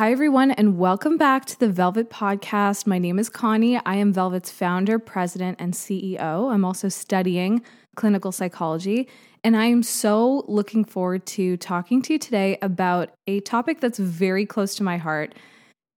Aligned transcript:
Hi, 0.00 0.12
everyone, 0.12 0.52
and 0.52 0.78
welcome 0.78 1.18
back 1.18 1.44
to 1.44 1.60
the 1.60 1.68
Velvet 1.68 2.08
Podcast. 2.08 2.86
My 2.86 2.96
name 2.98 3.18
is 3.18 3.28
Connie. 3.28 3.78
I 3.84 3.96
am 3.96 4.14
Velvet's 4.14 4.50
founder, 4.50 4.98
president, 4.98 5.60
and 5.60 5.74
CEO. 5.74 6.50
I'm 6.50 6.64
also 6.64 6.88
studying 6.88 7.60
clinical 7.96 8.32
psychology, 8.32 9.10
and 9.44 9.58
I 9.58 9.66
am 9.66 9.82
so 9.82 10.46
looking 10.48 10.86
forward 10.86 11.26
to 11.26 11.58
talking 11.58 12.00
to 12.00 12.14
you 12.14 12.18
today 12.18 12.56
about 12.62 13.10
a 13.26 13.40
topic 13.40 13.80
that's 13.80 13.98
very 13.98 14.46
close 14.46 14.74
to 14.76 14.82
my 14.82 14.96
heart. 14.96 15.34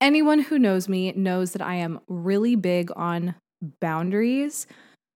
Anyone 0.01 0.39
who 0.39 0.59
knows 0.59 0.89
me 0.89 1.13
knows 1.13 1.53
that 1.53 1.61
I 1.61 1.75
am 1.75 2.01
really 2.09 2.57
big 2.57 2.91
on 2.97 3.35
boundaries. 3.79 4.67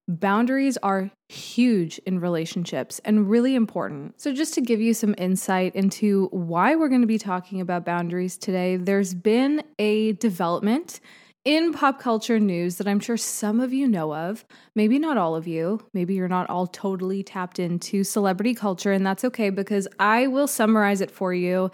Boundaries 0.10 0.78
are 0.78 1.12
huge 1.28 1.98
in 2.06 2.22
relationships 2.22 3.02
and 3.04 3.30
really 3.30 3.56
important. 3.56 4.22
So, 4.22 4.32
just 4.32 4.54
to 4.54 4.62
give 4.62 4.80
you 4.80 4.94
some 4.94 5.14
insight 5.18 5.76
into 5.76 6.28
why 6.32 6.76
we're 6.76 6.88
going 6.88 7.02
to 7.02 7.08
be 7.08 7.18
talking 7.18 7.60
about 7.60 7.84
boundaries 7.84 8.38
today, 8.38 8.78
there's 8.78 9.14
been 9.14 9.64
a 9.80 10.14
development 10.14 11.02
in 11.44 11.74
pop 11.74 12.00
culture 12.00 12.40
news 12.40 12.78
that 12.78 12.88
I'm 12.88 13.02
sure 13.02 13.18
some 13.18 13.60
of 13.60 13.74
you 13.74 13.86
know 13.86 14.16
of. 14.16 14.46
Maybe 14.76 14.98
not 14.98 15.18
all 15.18 15.36
of 15.36 15.46
you. 15.46 15.86
Maybe 15.94 16.14
you're 16.14 16.30
not 16.30 16.50
all 16.50 16.68
totally 16.68 17.22
tapped 17.22 17.60
into 17.60 18.06
celebrity 18.06 18.54
culture, 18.54 18.94
and 18.94 19.06
that's 19.06 19.26
okay 19.26 19.50
because 19.50 19.90
I 20.00 20.28
will 20.28 20.48
summarize 20.48 21.02
it 21.02 21.12
for 21.12 21.34
you. 21.34 21.70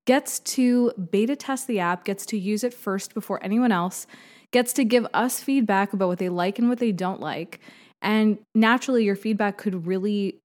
gets 0.05 0.39
to 0.39 0.91
beta 1.11 1.35
test 1.35 1.67
the 1.67 1.79
app, 1.79 2.03
gets 2.03 2.25
to 2.25 2.39
use 2.39 2.63
it 2.63 2.73
first 2.73 3.13
before 3.13 3.39
anyone 3.43 3.71
else, 3.71 4.07
gets 4.51 4.73
to 4.73 4.83
give 4.83 5.05
us 5.13 5.41
feedback 5.41 5.93
about 5.93 6.07
what 6.07 6.17
they 6.17 6.29
like 6.29 6.57
and 6.57 6.69
what 6.69 6.79
they 6.79 6.91
don't 6.91 7.21
like. 7.21 7.59
And 8.01 8.39
naturally, 8.55 9.03
your 9.03 9.15
feedback 9.15 9.57
could 9.57 9.85
really 9.85 10.39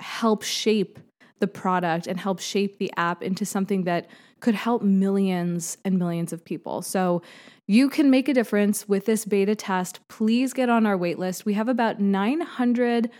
help 0.00 0.42
shape 0.42 0.98
the 1.38 1.46
product 1.46 2.06
and 2.06 2.18
help 2.18 2.40
shape 2.40 2.78
the 2.78 2.92
app 2.96 3.22
into 3.22 3.44
something 3.44 3.84
that 3.84 4.08
could 4.40 4.54
help 4.54 4.82
millions 4.82 5.78
and 5.84 5.98
millions 5.98 6.32
of 6.32 6.44
people. 6.44 6.82
So 6.82 7.22
you 7.66 7.88
can 7.88 8.10
make 8.10 8.28
a 8.28 8.34
difference 8.34 8.88
with 8.88 9.06
this 9.06 9.24
beta 9.24 9.54
test. 9.54 10.00
Please 10.08 10.52
get 10.52 10.68
on 10.68 10.86
our 10.86 10.96
waitlist. 10.96 11.44
We 11.44 11.54
have 11.54 11.68
about 11.68 12.00
900, 12.00 13.10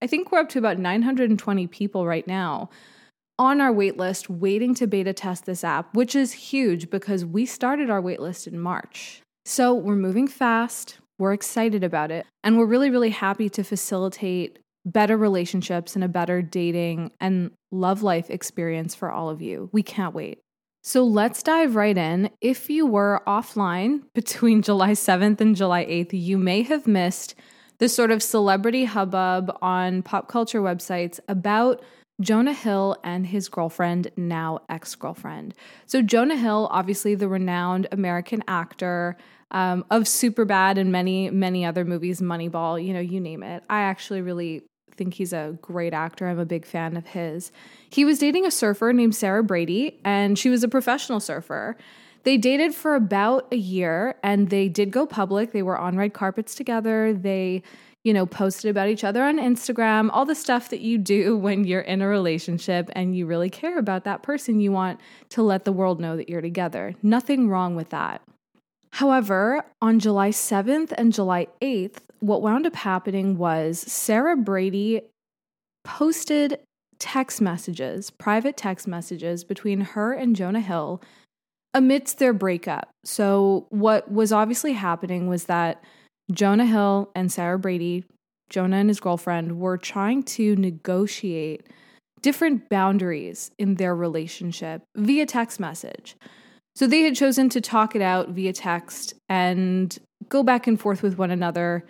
I 0.00 0.06
think 0.06 0.30
we're 0.30 0.40
up 0.40 0.48
to 0.50 0.58
about 0.58 0.78
920 0.78 1.66
people 1.66 2.06
right 2.06 2.26
now 2.26 2.70
on 3.38 3.60
our 3.60 3.72
waitlist 3.72 4.28
waiting 4.28 4.74
to 4.74 4.86
beta 4.86 5.12
test 5.12 5.46
this 5.46 5.62
app, 5.62 5.94
which 5.94 6.14
is 6.16 6.32
huge 6.32 6.90
because 6.90 7.24
we 7.24 7.46
started 7.46 7.88
our 7.88 8.02
waitlist 8.02 8.46
in 8.46 8.58
March. 8.58 9.22
So 9.44 9.72
we're 9.72 9.96
moving 9.96 10.28
fast. 10.28 10.98
We're 11.18 11.32
excited 11.32 11.82
about 11.84 12.10
it. 12.10 12.26
And 12.42 12.58
we're 12.58 12.66
really, 12.66 12.90
really 12.90 13.10
happy 13.10 13.48
to 13.50 13.62
facilitate 13.62 14.58
better 14.84 15.16
relationships 15.16 15.94
and 15.94 16.04
a 16.04 16.08
better 16.08 16.42
dating 16.42 17.12
and 17.20 17.50
love 17.70 18.02
life 18.02 18.30
experience 18.30 18.94
for 18.94 19.10
all 19.10 19.28
of 19.28 19.42
you. 19.42 19.68
We 19.72 19.82
can't 19.82 20.14
wait. 20.14 20.40
So 20.82 21.04
let's 21.04 21.42
dive 21.42 21.74
right 21.74 21.96
in. 21.96 22.30
If 22.40 22.70
you 22.70 22.86
were 22.86 23.22
offline 23.26 24.02
between 24.14 24.62
July 24.62 24.92
7th 24.92 25.40
and 25.40 25.56
July 25.56 25.84
8th, 25.84 26.10
you 26.12 26.38
may 26.38 26.62
have 26.62 26.86
missed 26.86 27.34
the 27.78 27.88
sort 27.88 28.10
of 28.10 28.22
celebrity 28.22 28.84
hubbub 28.84 29.56
on 29.62 30.02
pop 30.02 30.28
culture 30.28 30.60
websites 30.60 31.20
about 31.28 31.82
Jonah 32.20 32.52
Hill 32.52 32.96
and 33.04 33.26
his 33.26 33.48
girlfriend, 33.48 34.10
now 34.16 34.60
ex 34.68 34.96
girlfriend. 34.96 35.54
So, 35.86 36.02
Jonah 36.02 36.36
Hill, 36.36 36.68
obviously 36.72 37.14
the 37.14 37.28
renowned 37.28 37.86
American 37.92 38.42
actor 38.48 39.16
um, 39.52 39.84
of 39.90 40.02
Superbad 40.02 40.78
and 40.78 40.90
many, 40.90 41.30
many 41.30 41.64
other 41.64 41.84
movies, 41.84 42.20
Moneyball, 42.20 42.84
you 42.84 42.92
know, 42.92 43.00
you 43.00 43.20
name 43.20 43.42
it. 43.42 43.62
I 43.70 43.82
actually 43.82 44.20
really 44.20 44.62
think 44.98 45.14
he's 45.14 45.32
a 45.32 45.56
great 45.62 45.94
actor. 45.94 46.28
I'm 46.28 46.38
a 46.38 46.44
big 46.44 46.66
fan 46.66 46.96
of 46.96 47.06
his. 47.06 47.50
He 47.88 48.04
was 48.04 48.18
dating 48.18 48.44
a 48.44 48.50
surfer 48.50 48.92
named 48.92 49.14
Sarah 49.14 49.42
Brady, 49.42 49.98
and 50.04 50.38
she 50.38 50.50
was 50.50 50.62
a 50.62 50.68
professional 50.68 51.20
surfer. 51.20 51.76
They 52.24 52.36
dated 52.36 52.74
for 52.74 52.94
about 52.94 53.46
a 53.52 53.56
year 53.56 54.16
and 54.22 54.50
they 54.50 54.68
did 54.68 54.90
go 54.90 55.06
public. 55.06 55.52
They 55.52 55.62
were 55.62 55.78
on 55.78 55.96
red 55.96 56.12
carpets 56.12 56.54
together. 56.54 57.14
They, 57.14 57.62
you 58.04 58.12
know, 58.12 58.26
posted 58.26 58.70
about 58.70 58.88
each 58.88 59.04
other 59.04 59.22
on 59.22 59.38
Instagram, 59.38 60.10
all 60.12 60.26
the 60.26 60.34
stuff 60.34 60.68
that 60.68 60.80
you 60.80 60.98
do 60.98 61.36
when 61.46 61.64
you're 61.64 61.80
in 61.80 62.02
a 62.02 62.08
relationship 62.08 62.90
and 62.92 63.16
you 63.16 63.24
really 63.24 63.48
care 63.48 63.78
about 63.78 64.04
that 64.04 64.22
person. 64.22 64.60
You 64.60 64.72
want 64.72 65.00
to 65.30 65.42
let 65.42 65.64
the 65.64 65.72
world 65.72 66.00
know 66.00 66.16
that 66.16 66.28
you're 66.28 66.42
together. 66.42 66.94
Nothing 67.02 67.48
wrong 67.48 67.76
with 67.76 67.90
that. 67.90 68.20
However, 68.92 69.64
on 69.80 69.98
July 69.98 70.30
7th 70.30 70.92
and 70.98 71.12
July 71.12 71.46
8th, 71.62 72.00
what 72.20 72.42
wound 72.42 72.66
up 72.66 72.74
happening 72.74 73.38
was 73.38 73.80
Sarah 73.80 74.36
Brady 74.36 75.02
posted 75.84 76.58
text 76.98 77.40
messages, 77.40 78.10
private 78.10 78.56
text 78.56 78.86
messages 78.86 79.44
between 79.44 79.80
her 79.80 80.12
and 80.12 80.34
Jonah 80.34 80.60
Hill 80.60 81.00
amidst 81.74 82.18
their 82.18 82.32
breakup. 82.32 82.90
So, 83.04 83.66
what 83.70 84.10
was 84.10 84.32
obviously 84.32 84.72
happening 84.72 85.28
was 85.28 85.44
that 85.44 85.82
Jonah 86.32 86.66
Hill 86.66 87.10
and 87.14 87.30
Sarah 87.30 87.58
Brady, 87.58 88.04
Jonah 88.50 88.76
and 88.78 88.90
his 88.90 89.00
girlfriend, 89.00 89.58
were 89.58 89.78
trying 89.78 90.22
to 90.24 90.56
negotiate 90.56 91.66
different 92.20 92.68
boundaries 92.68 93.50
in 93.58 93.76
their 93.76 93.94
relationship 93.94 94.82
via 94.96 95.24
text 95.24 95.60
message. 95.60 96.16
So, 96.74 96.86
they 96.86 97.02
had 97.02 97.14
chosen 97.14 97.48
to 97.50 97.60
talk 97.60 97.94
it 97.94 98.02
out 98.02 98.30
via 98.30 98.52
text 98.52 99.14
and 99.28 99.96
go 100.28 100.42
back 100.42 100.66
and 100.66 100.80
forth 100.80 101.02
with 101.02 101.16
one 101.16 101.30
another 101.30 101.86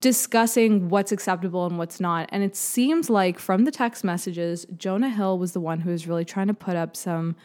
discussing 0.00 0.88
what's 0.88 1.12
acceptable 1.12 1.66
and 1.66 1.76
what's 1.76 2.00
not. 2.00 2.28
And 2.32 2.42
it 2.42 2.56
seems 2.56 3.10
like 3.10 3.38
from 3.38 3.64
the 3.64 3.70
text 3.70 4.02
messages, 4.02 4.66
Jonah 4.76 5.10
Hill 5.10 5.38
was 5.38 5.52
the 5.52 5.60
one 5.60 5.80
who 5.80 5.90
was 5.90 6.06
really 6.06 6.24
trying 6.24 6.46
to 6.46 6.54
put 6.54 6.76
up 6.76 6.96
some 6.96 7.36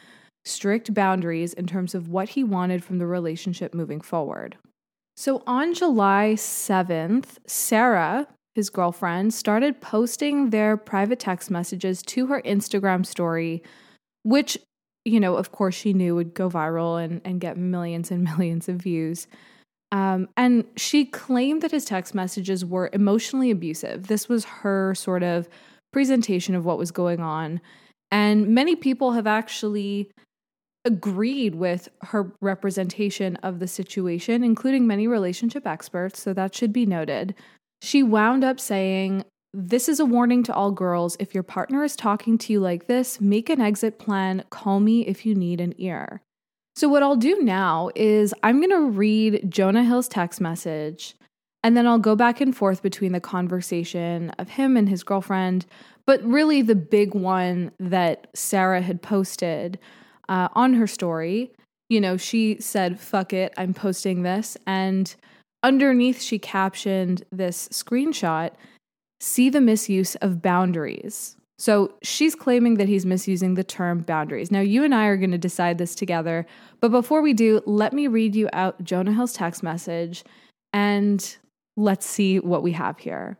strict 0.46 0.94
boundaries 0.94 1.54
in 1.54 1.66
terms 1.66 1.94
of 1.96 2.08
what 2.08 2.30
he 2.30 2.44
wanted 2.44 2.84
from 2.84 3.00
the 3.00 3.08
relationship 3.08 3.74
moving 3.74 4.00
forward. 4.00 4.58
So 5.18 5.44
on 5.48 5.74
July 5.74 6.34
7th, 6.36 7.38
Sarah, 7.48 8.28
his 8.54 8.70
girlfriend, 8.70 9.34
started 9.34 9.82
posting 9.82 10.52
their 10.52 10.78
private 10.78 11.20
text 11.20 11.50
messages 11.50 12.02
to 12.04 12.28
her 12.28 12.42
Instagram 12.44 13.06
story, 13.06 13.64
which, 14.24 14.58
you 15.04 15.20
know, 15.20 15.36
of 15.36 15.52
course 15.52 15.76
she 15.76 15.94
knew 15.94 16.16
would 16.16 16.34
go 16.34 16.50
viral 16.50 17.04
and, 17.04 17.22
and 17.26 17.42
get 17.42 17.58
millions 17.58 18.12
and 18.12 18.24
millions 18.38 18.70
of 18.70 18.78
views. 18.78 19.28
Um, 19.92 20.28
and 20.36 20.66
she 20.76 21.06
claimed 21.06 21.62
that 21.62 21.72
his 21.72 21.86
text 21.86 22.14
messages 22.14 22.66
were 22.66 22.90
emotionally 22.92 23.52
abusive. 23.52 24.08
This 24.08 24.28
was 24.28 24.46
her 24.46 24.94
sort 24.96 25.24
of 25.24 25.48
presentation 25.94 26.56
of 26.56 26.66
what 26.66 26.78
was 26.78 26.92
going 26.92 27.22
on. 27.22 27.62
And 28.12 28.50
many 28.50 28.76
people 28.76 29.14
have 29.14 29.28
actually 29.28 30.12
agreed 30.84 31.56
with 31.56 31.90
her 32.04 32.32
representation 32.42 33.36
of 33.38 33.60
the 33.60 33.68
situation, 33.68 34.44
including 34.44 34.86
many 34.86 35.08
relationship 35.08 35.66
experts. 35.66 36.22
So 36.22 36.34
that 36.34 36.54
should 36.54 36.72
be 36.72 36.86
noted. 36.86 37.34
She 37.82 38.04
wound 38.04 38.44
up 38.44 38.60
saying 38.60 39.26
this 39.54 39.88
is 39.88 40.00
a 40.00 40.06
warning 40.06 40.44
to 40.44 40.54
all 40.54 40.72
girls. 40.72 41.16
If 41.20 41.34
your 41.34 41.44
partner 41.44 41.84
is 41.84 41.96
talking 41.96 42.38
to 42.40 42.54
you 42.54 42.60
like 42.60 42.88
this, 42.88 43.22
make 43.22 43.50
an 43.50 43.62
exit 43.62 43.98
plan. 43.98 44.44
Call 44.50 44.80
me 44.80 45.08
if 45.08 45.26
you 45.26 45.34
need 45.34 45.62
an 45.62 45.74
ear. 45.78 46.22
So, 46.76 46.90
what 46.90 47.04
I'll 47.04 47.16
do 47.16 47.42
now 47.42 47.90
is 47.96 48.34
I'm 48.44 48.60
going 48.60 48.70
to 48.72 48.90
read 48.90 49.50
Jonah 49.50 49.84
Hill's 49.84 50.10
text 50.10 50.42
message 50.42 51.16
and 51.64 51.76
then 51.76 51.88
I'll 51.88 52.00
go 52.00 52.16
back 52.16 52.42
and 52.42 52.56
forth 52.56 52.82
between 52.82 53.12
the 53.12 53.20
conversation 53.20 54.30
of 54.32 54.50
him 54.50 54.76
and 54.78 54.88
his 54.88 55.04
girlfriend. 55.04 55.66
But 56.06 56.24
really, 56.24 56.62
the 56.62 56.76
big 56.76 57.16
one 57.16 57.72
that 57.80 58.28
Sarah 58.36 58.82
had 58.82 59.02
posted 59.02 59.80
uh, 60.30 60.50
on 60.54 60.74
her 60.74 60.86
story, 60.86 61.52
you 61.90 62.02
know, 62.02 62.18
she 62.18 62.58
said, 62.60 63.00
fuck 63.00 63.34
it, 63.34 63.54
I'm 63.58 63.74
posting 63.74 64.24
this. 64.24 64.58
And 64.68 65.16
underneath, 65.64 66.22
she 66.22 66.38
captioned 66.38 67.24
this 67.32 67.68
screenshot 67.70 68.52
see 69.22 69.50
the 69.50 69.62
misuse 69.62 70.16
of 70.16 70.42
boundaries. 70.42 71.36
So 71.58 71.94
she's 72.04 72.36
claiming 72.36 72.76
that 72.76 72.90
he's 72.90 73.06
misusing 73.06 73.54
the 73.54 73.64
term 73.64 74.02
boundaries. 74.02 74.52
Now, 74.52 74.60
you 74.60 74.84
and 74.84 74.94
I 74.94 75.06
are 75.06 75.18
going 75.18 75.32
to 75.32 75.38
decide 75.38 75.78
this 75.78 75.96
together. 75.96 76.46
But 76.82 76.90
before 76.90 77.22
we 77.22 77.34
do, 77.34 77.62
let 77.66 77.94
me 77.94 78.08
read 78.08 78.36
you 78.36 78.50
out 78.52 78.84
Jonah 78.84 79.14
Hill's 79.14 79.34
text 79.34 79.64
message 79.64 80.24
and 80.74 81.38
let's 81.78 82.06
see 82.06 82.40
what 82.40 82.64
we 82.64 82.74
have 82.74 83.00
here. 83.00 83.38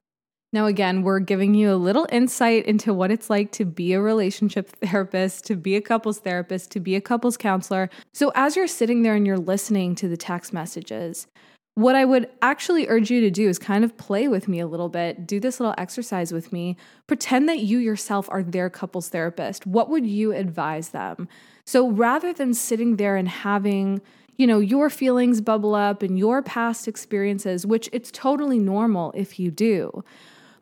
Now, 0.54 0.68
again, 0.68 1.02
we're 1.02 1.20
giving 1.20 1.54
you 1.54 1.74
a 1.74 1.76
little 1.76 2.08
insight 2.10 2.66
into 2.66 2.94
what 2.94 3.12
it's 3.12 3.30
like 3.30 3.52
to 3.54 3.66
be 3.66 3.92
a 3.92 4.00
relationship 4.00 4.70
therapist, 4.82 5.46
to 5.48 5.58
be 5.58 5.76
a 5.76 5.82
couples 5.82 6.20
therapist, 6.20 6.72
to 6.72 6.80
be 6.80 6.96
a 6.96 7.02
couples 7.02 7.36
counselor. 7.36 7.90
So, 8.14 8.32
as 8.36 8.56
you're 8.56 8.68
sitting 8.68 9.02
there 9.02 9.16
and 9.16 9.28
you're 9.28 9.38
listening 9.38 9.96
to 9.96 10.08
the 10.08 10.16
text 10.16 10.54
messages, 10.54 11.28
what 11.76 11.94
I 11.94 12.06
would 12.06 12.30
actually 12.42 12.88
urge 12.88 13.12
you 13.12 13.20
to 13.22 13.30
do 13.30 13.50
is 13.50 13.60
kind 13.60 13.84
of 13.84 13.98
play 13.98 14.30
with 14.30 14.48
me 14.48 14.62
a 14.62 14.68
little 14.68 14.88
bit, 14.88 15.28
do 15.28 15.42
this 15.42 15.60
little 15.60 15.76
exercise 15.78 16.32
with 16.32 16.54
me, 16.54 16.78
pretend 17.06 17.50
that 17.50 17.60
you 17.60 17.80
yourself 17.80 18.30
are 18.32 18.42
their 18.42 18.70
couples 18.70 19.10
therapist. 19.10 19.68
What 19.68 19.90
would 19.90 20.06
you 20.06 20.32
advise 20.32 20.90
them? 20.90 21.28
So 21.66 21.90
rather 21.90 22.32
than 22.32 22.54
sitting 22.54 22.96
there 22.96 23.18
and 23.18 23.28
having, 23.28 24.02
you 24.38 24.48
know, 24.48 24.60
your 24.60 24.90
feelings 24.90 25.42
bubble 25.42 25.76
up 25.76 26.02
and 26.02 26.18
your 26.18 26.42
past 26.42 26.88
experiences, 26.88 27.66
which 27.66 27.90
it's 27.92 28.10
totally 28.10 28.58
normal 28.58 29.12
if 29.14 29.38
you 29.38 29.52
do, 29.52 30.06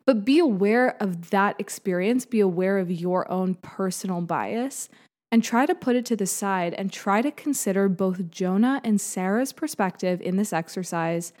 but 0.06 0.24
be 0.24 0.40
aware 0.40 1.00
of 1.00 1.30
that 1.30 1.54
experience, 1.60 2.26
be 2.26 2.40
aware 2.40 2.78
of 2.78 2.90
your 2.90 3.30
own 3.30 3.54
personal 3.54 4.20
bias 4.20 4.88
and 5.34 5.42
try 5.42 5.66
to 5.66 5.74
put 5.74 5.96
it 5.96 6.06
to 6.06 6.14
the 6.14 6.26
side 6.26 6.74
and 6.74 6.92
try 6.92 7.20
to 7.20 7.32
consider 7.32 7.88
both 7.88 8.30
Jonah 8.30 8.80
and 8.84 9.00
Sarah's 9.00 9.52
perspective 9.52 10.20
in 10.20 10.36
this 10.36 10.52
exercise 10.52 11.32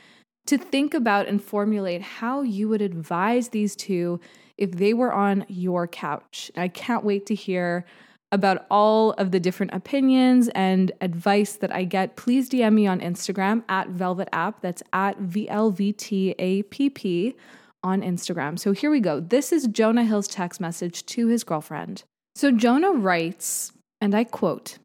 to 0.46 0.58
think 0.58 0.94
about 0.94 1.28
and 1.28 1.40
formulate 1.40 2.02
how 2.02 2.42
you 2.42 2.68
would 2.68 2.82
advise 2.82 3.50
these 3.50 3.76
two 3.76 4.18
if 4.58 4.72
they 4.72 4.92
were 4.94 5.12
on 5.12 5.46
your 5.46 5.86
couch. 5.86 6.50
I 6.56 6.66
can't 6.66 7.04
wait 7.04 7.24
to 7.26 7.36
hear 7.36 7.86
about 8.32 8.66
all 8.68 9.12
of 9.12 9.30
the 9.30 9.38
different 9.38 9.72
opinions 9.72 10.48
and 10.56 10.90
advice 11.00 11.52
that 11.52 11.72
I 11.72 11.84
get. 11.84 12.16
Please 12.16 12.50
DM 12.50 12.72
me 12.72 12.88
on 12.88 12.98
Instagram 12.98 13.62
at 13.68 13.90
Velvet 13.90 14.28
App. 14.32 14.60
That's 14.60 14.82
at 14.92 15.20
VLVTAPP 15.20 16.36
on 17.84 18.02
Instagram. 18.02 18.58
So 18.58 18.72
here 18.72 18.90
we 18.90 18.98
go. 18.98 19.20
This 19.20 19.52
is 19.52 19.68
Jonah 19.68 20.02
Hill's 20.02 20.26
text 20.26 20.60
message 20.60 21.06
to 21.06 21.28
his 21.28 21.44
girlfriend. 21.44 22.02
So 22.34 22.50
Jonah 22.50 22.90
writes, 22.90 23.70
and 24.00 24.14
I 24.14 24.24
quote 24.24 24.78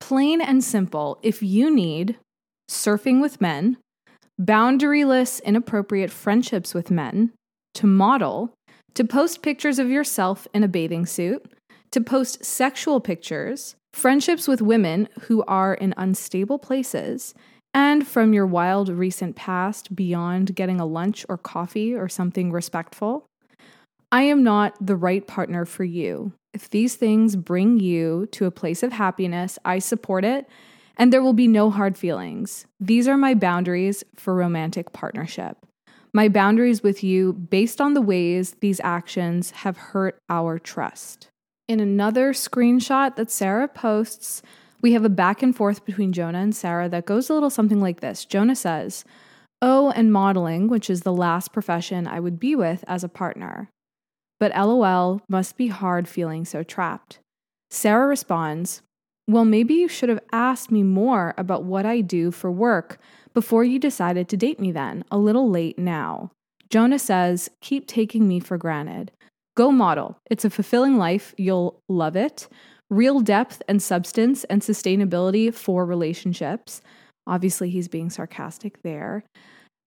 Plain 0.00 0.40
and 0.40 0.62
simple, 0.62 1.18
if 1.22 1.42
you 1.42 1.74
need 1.74 2.16
surfing 2.70 3.20
with 3.20 3.40
men, 3.40 3.76
boundaryless, 4.40 5.42
inappropriate 5.42 6.10
friendships 6.10 6.74
with 6.74 6.90
men, 6.90 7.32
to 7.74 7.86
model, 7.86 8.52
to 8.94 9.04
post 9.04 9.42
pictures 9.42 9.78
of 9.78 9.90
yourself 9.90 10.46
in 10.54 10.62
a 10.62 10.68
bathing 10.68 11.06
suit, 11.06 11.44
to 11.90 12.00
post 12.00 12.44
sexual 12.44 13.00
pictures, 13.00 13.74
friendships 13.92 14.46
with 14.46 14.62
women 14.62 15.08
who 15.22 15.42
are 15.44 15.74
in 15.74 15.94
unstable 15.96 16.58
places, 16.58 17.34
and 17.74 18.06
from 18.06 18.32
your 18.32 18.46
wild 18.46 18.88
recent 18.88 19.36
past 19.36 19.94
beyond 19.94 20.54
getting 20.54 20.80
a 20.80 20.86
lunch 20.86 21.24
or 21.28 21.36
coffee 21.36 21.94
or 21.94 22.08
something 22.08 22.50
respectful, 22.50 23.26
I 24.10 24.22
am 24.22 24.42
not 24.42 24.74
the 24.80 24.96
right 24.96 25.26
partner 25.26 25.64
for 25.64 25.84
you. 25.84 26.32
If 26.52 26.70
these 26.70 26.96
things 26.96 27.36
bring 27.36 27.78
you 27.78 28.26
to 28.32 28.46
a 28.46 28.50
place 28.50 28.82
of 28.82 28.92
happiness, 28.92 29.58
I 29.64 29.78
support 29.78 30.24
it, 30.24 30.48
and 30.96 31.12
there 31.12 31.22
will 31.22 31.32
be 31.34 31.46
no 31.46 31.70
hard 31.70 31.96
feelings. 31.96 32.66
These 32.80 33.06
are 33.06 33.16
my 33.16 33.34
boundaries 33.34 34.02
for 34.16 34.34
romantic 34.34 34.92
partnership. 34.92 35.58
My 36.12 36.28
boundaries 36.28 36.82
with 36.82 37.04
you 37.04 37.34
based 37.34 37.80
on 37.80 37.94
the 37.94 38.00
ways 38.00 38.56
these 38.60 38.80
actions 38.82 39.50
have 39.50 39.76
hurt 39.76 40.18
our 40.28 40.58
trust. 40.58 41.28
In 41.68 41.80
another 41.80 42.32
screenshot 42.32 43.14
that 43.16 43.30
Sarah 43.30 43.68
posts, 43.68 44.42
we 44.80 44.92
have 44.94 45.04
a 45.04 45.10
back 45.10 45.42
and 45.42 45.54
forth 45.54 45.84
between 45.84 46.12
Jonah 46.12 46.38
and 46.38 46.56
Sarah 46.56 46.88
that 46.88 47.04
goes 47.04 47.28
a 47.28 47.34
little 47.34 47.50
something 47.50 47.80
like 47.80 48.00
this 48.00 48.24
Jonah 48.24 48.56
says, 48.56 49.04
Oh, 49.60 49.90
and 49.90 50.12
modeling, 50.12 50.68
which 50.68 50.88
is 50.88 51.02
the 51.02 51.12
last 51.12 51.52
profession 51.52 52.06
I 52.06 52.20
would 52.20 52.38
be 52.40 52.54
with 52.54 52.84
as 52.86 53.04
a 53.04 53.08
partner. 53.08 53.70
But 54.40 54.52
lol, 54.54 55.22
must 55.28 55.56
be 55.56 55.68
hard 55.68 56.08
feeling 56.08 56.44
so 56.44 56.62
trapped. 56.62 57.18
Sarah 57.70 58.06
responds, 58.06 58.82
Well, 59.26 59.44
maybe 59.44 59.74
you 59.74 59.88
should 59.88 60.08
have 60.08 60.22
asked 60.32 60.70
me 60.70 60.82
more 60.82 61.34
about 61.36 61.64
what 61.64 61.84
I 61.84 62.00
do 62.00 62.30
for 62.30 62.50
work 62.50 62.98
before 63.34 63.64
you 63.64 63.78
decided 63.78 64.28
to 64.28 64.36
date 64.36 64.60
me 64.60 64.72
then. 64.72 65.04
A 65.10 65.18
little 65.18 65.50
late 65.50 65.78
now. 65.78 66.30
Jonah 66.70 66.98
says, 66.98 67.50
Keep 67.60 67.86
taking 67.86 68.28
me 68.28 68.40
for 68.40 68.58
granted. 68.58 69.10
Go 69.56 69.72
model. 69.72 70.18
It's 70.30 70.44
a 70.44 70.50
fulfilling 70.50 70.98
life. 70.98 71.34
You'll 71.36 71.80
love 71.88 72.14
it. 72.14 72.48
Real 72.90 73.20
depth 73.20 73.62
and 73.68 73.82
substance 73.82 74.44
and 74.44 74.62
sustainability 74.62 75.52
for 75.52 75.84
relationships. 75.84 76.80
Obviously, 77.26 77.68
he's 77.68 77.88
being 77.88 78.08
sarcastic 78.08 78.82
there. 78.82 79.24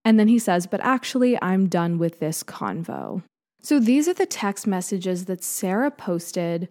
And 0.04 0.20
then 0.20 0.28
he 0.28 0.40
says, 0.40 0.68
But 0.68 0.82
actually, 0.82 1.42
I'm 1.42 1.68
done 1.68 1.98
with 1.98 2.20
this 2.20 2.44
convo. 2.44 3.24
So 3.62 3.80
these 3.80 4.08
are 4.08 4.14
the 4.14 4.26
text 4.26 4.66
messages 4.66 5.26
that 5.26 5.44
Sarah 5.44 5.92
posted 5.92 6.70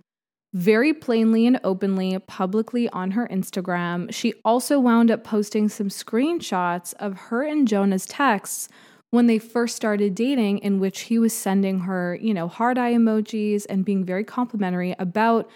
very 0.53 0.93
plainly 0.93 1.47
and 1.47 1.61
openly, 1.63 2.19
publicly 2.19 2.89
on 2.89 3.13
her 3.13 3.29
Instagram. 3.29 4.13
She 4.13 4.35
also 4.45 4.81
wound 4.81 5.11
up 5.11 5.23
posting 5.23 5.69
some 5.69 5.89
screenshots 5.89 6.93
of 6.95 7.17
her 7.17 7.45
and 7.45 7.69
Jonah's 7.69 8.07
texts 8.07 8.69
when 9.11 9.27
they 9.27 9.39
first 9.39 9.77
started 9.77 10.15
dating, 10.15 10.59
in 10.59 10.79
which 10.81 11.03
he 11.03 11.19
was 11.19 11.33
sending 11.33 11.81
her, 11.81 12.19
you 12.21 12.35
know, 12.35 12.49
hard 12.49 12.79
eye 12.79 12.93
emojis 12.93 13.67
and 13.69 13.85
being 13.85 14.05
very 14.05 14.25
complimentary 14.25 14.95
about 14.99 15.49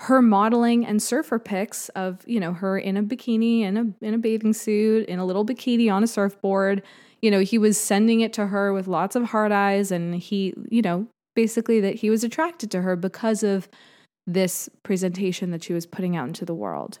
her 0.00 0.20
modeling 0.20 0.84
and 0.84 1.00
surfer 1.00 1.38
pics 1.38 1.88
of, 1.90 2.22
you 2.26 2.40
know, 2.40 2.52
her 2.52 2.76
in 2.76 2.96
a 2.96 3.02
bikini, 3.02 3.60
in 3.60 3.76
a 3.76 4.04
in 4.04 4.14
a 4.14 4.18
bathing 4.18 4.52
suit, 4.52 5.06
in 5.06 5.20
a 5.20 5.24
little 5.24 5.46
bikini 5.46 5.92
on 5.92 6.02
a 6.02 6.08
surfboard, 6.08 6.82
you 7.22 7.30
know, 7.30 7.40
he 7.40 7.56
was 7.56 7.80
sending 7.80 8.20
it 8.20 8.32
to 8.34 8.48
her 8.48 8.72
with 8.72 8.88
lots 8.88 9.16
of 9.16 9.24
hard 9.24 9.52
eyes 9.52 9.90
and 9.90 10.16
he, 10.16 10.52
you 10.68 10.82
know, 10.82 11.06
basically 11.34 11.80
that 11.80 11.94
he 11.94 12.10
was 12.10 12.24
attracted 12.24 12.70
to 12.72 12.82
her 12.82 12.96
because 12.96 13.42
of 13.42 13.68
this 14.26 14.68
presentation 14.82 15.50
that 15.52 15.62
she 15.62 15.72
was 15.72 15.86
putting 15.86 16.16
out 16.16 16.28
into 16.28 16.44
the 16.44 16.54
world. 16.54 16.98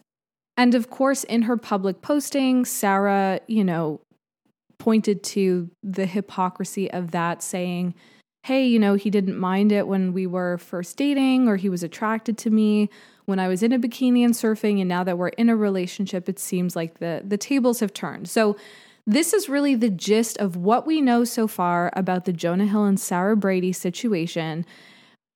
And 0.56 0.74
of 0.74 0.90
course, 0.90 1.24
in 1.24 1.42
her 1.42 1.56
public 1.56 2.02
posting, 2.02 2.64
Sarah, 2.64 3.40
you 3.46 3.64
know, 3.64 4.00
pointed 4.78 5.22
to 5.22 5.70
the 5.82 6.06
hypocrisy 6.06 6.90
of 6.90 7.10
that, 7.12 7.42
saying, 7.42 7.94
Hey, 8.44 8.66
you 8.66 8.80
know, 8.80 8.94
he 8.94 9.08
didn't 9.08 9.38
mind 9.38 9.70
it 9.70 9.86
when 9.86 10.12
we 10.12 10.26
were 10.26 10.58
first 10.58 10.96
dating, 10.96 11.48
or 11.48 11.54
he 11.54 11.68
was 11.68 11.84
attracted 11.84 12.36
to 12.38 12.50
me 12.50 12.90
when 13.24 13.38
I 13.38 13.46
was 13.46 13.62
in 13.62 13.72
a 13.72 13.78
bikini 13.78 14.24
and 14.24 14.34
surfing. 14.34 14.80
And 14.80 14.88
now 14.88 15.04
that 15.04 15.16
we're 15.16 15.28
in 15.28 15.48
a 15.48 15.54
relationship, 15.54 16.28
it 16.28 16.40
seems 16.40 16.74
like 16.74 16.98
the, 16.98 17.22
the 17.24 17.38
tables 17.38 17.78
have 17.78 17.94
turned. 17.94 18.28
So 18.28 18.56
this 19.06 19.32
is 19.32 19.48
really 19.48 19.74
the 19.74 19.90
gist 19.90 20.38
of 20.38 20.56
what 20.56 20.86
we 20.86 21.00
know 21.00 21.24
so 21.24 21.46
far 21.46 21.92
about 21.94 22.24
the 22.24 22.32
Jonah 22.32 22.66
Hill 22.66 22.84
and 22.84 23.00
Sarah 23.00 23.36
Brady 23.36 23.72
situation. 23.72 24.64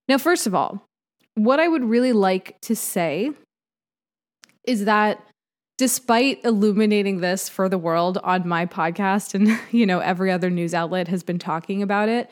Now, 0.08 0.18
first 0.18 0.46
of 0.46 0.54
all, 0.54 0.86
what 1.34 1.58
I 1.58 1.68
would 1.68 1.84
really 1.84 2.12
like 2.12 2.60
to 2.62 2.76
say 2.76 3.32
is 4.64 4.84
that 4.84 5.20
despite 5.78 6.42
illuminating 6.44 7.20
this 7.20 7.48
for 7.48 7.68
the 7.68 7.78
world 7.78 8.18
on 8.24 8.48
my 8.48 8.66
podcast 8.66 9.34
and 9.34 9.58
you 9.70 9.86
know 9.86 10.00
every 10.00 10.30
other 10.30 10.50
news 10.50 10.74
outlet 10.74 11.08
has 11.08 11.22
been 11.22 11.38
talking 11.38 11.82
about 11.82 12.08
it 12.08 12.30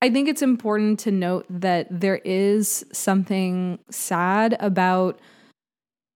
i 0.00 0.10
think 0.10 0.28
it's 0.28 0.42
important 0.42 0.98
to 0.98 1.10
note 1.10 1.46
that 1.48 1.86
there 1.90 2.20
is 2.24 2.84
something 2.92 3.78
sad 3.90 4.56
about 4.60 5.18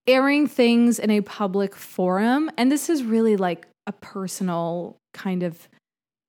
airing 0.07 0.47
things 0.47 0.99
in 0.99 1.09
a 1.09 1.21
public 1.21 1.75
forum 1.75 2.49
and 2.57 2.71
this 2.71 2.89
is 2.89 3.03
really 3.03 3.35
like 3.35 3.67
a 3.87 3.91
personal 3.93 4.97
kind 5.13 5.41
of 5.41 5.67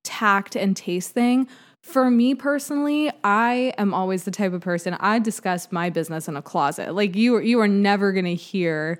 tact 0.04 0.56
and 0.56 0.74
taste 0.76 1.10
thing. 1.10 1.46
For 1.82 2.10
me 2.10 2.34
personally, 2.34 3.10
I 3.22 3.74
am 3.76 3.92
always 3.92 4.24
the 4.24 4.30
type 4.30 4.52
of 4.52 4.62
person 4.62 4.94
I 5.00 5.18
discuss 5.18 5.70
my 5.70 5.90
business 5.90 6.28
in 6.28 6.36
a 6.36 6.42
closet. 6.42 6.94
Like 6.94 7.14
you 7.14 7.38
you 7.38 7.60
are 7.60 7.68
never 7.68 8.12
going 8.12 8.24
to 8.24 8.34
hear 8.34 8.98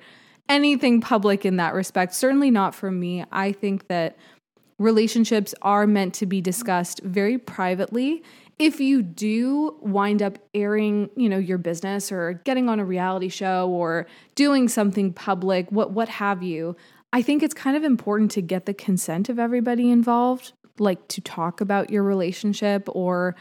anything 0.48 1.00
public 1.00 1.44
in 1.44 1.56
that 1.56 1.74
respect. 1.74 2.14
Certainly 2.14 2.50
not 2.50 2.74
from 2.74 2.98
me. 3.00 3.24
I 3.32 3.52
think 3.52 3.88
that 3.88 4.16
relationships 4.78 5.54
are 5.62 5.86
meant 5.86 6.14
to 6.14 6.26
be 6.26 6.40
discussed 6.40 7.00
very 7.02 7.38
privately 7.38 8.22
if 8.58 8.80
you 8.80 9.02
do 9.02 9.76
wind 9.80 10.20
up 10.20 10.38
airing, 10.52 11.10
you 11.16 11.28
know, 11.28 11.38
your 11.38 11.58
business 11.58 12.10
or 12.10 12.34
getting 12.44 12.68
on 12.68 12.80
a 12.80 12.84
reality 12.84 13.28
show 13.28 13.68
or 13.68 14.06
doing 14.34 14.68
something 14.68 15.12
public, 15.12 15.70
what 15.70 15.92
what 15.92 16.08
have 16.08 16.42
you, 16.42 16.76
I 17.12 17.22
think 17.22 17.42
it's 17.42 17.54
kind 17.54 17.76
of 17.76 17.84
important 17.84 18.30
to 18.32 18.42
get 18.42 18.66
the 18.66 18.74
consent 18.74 19.28
of 19.28 19.38
everybody 19.38 19.90
involved, 19.90 20.52
like 20.78 21.08
to 21.08 21.20
talk 21.20 21.60
about 21.60 21.90
your 21.90 22.02
relationship 22.02 22.88
or 22.88 23.34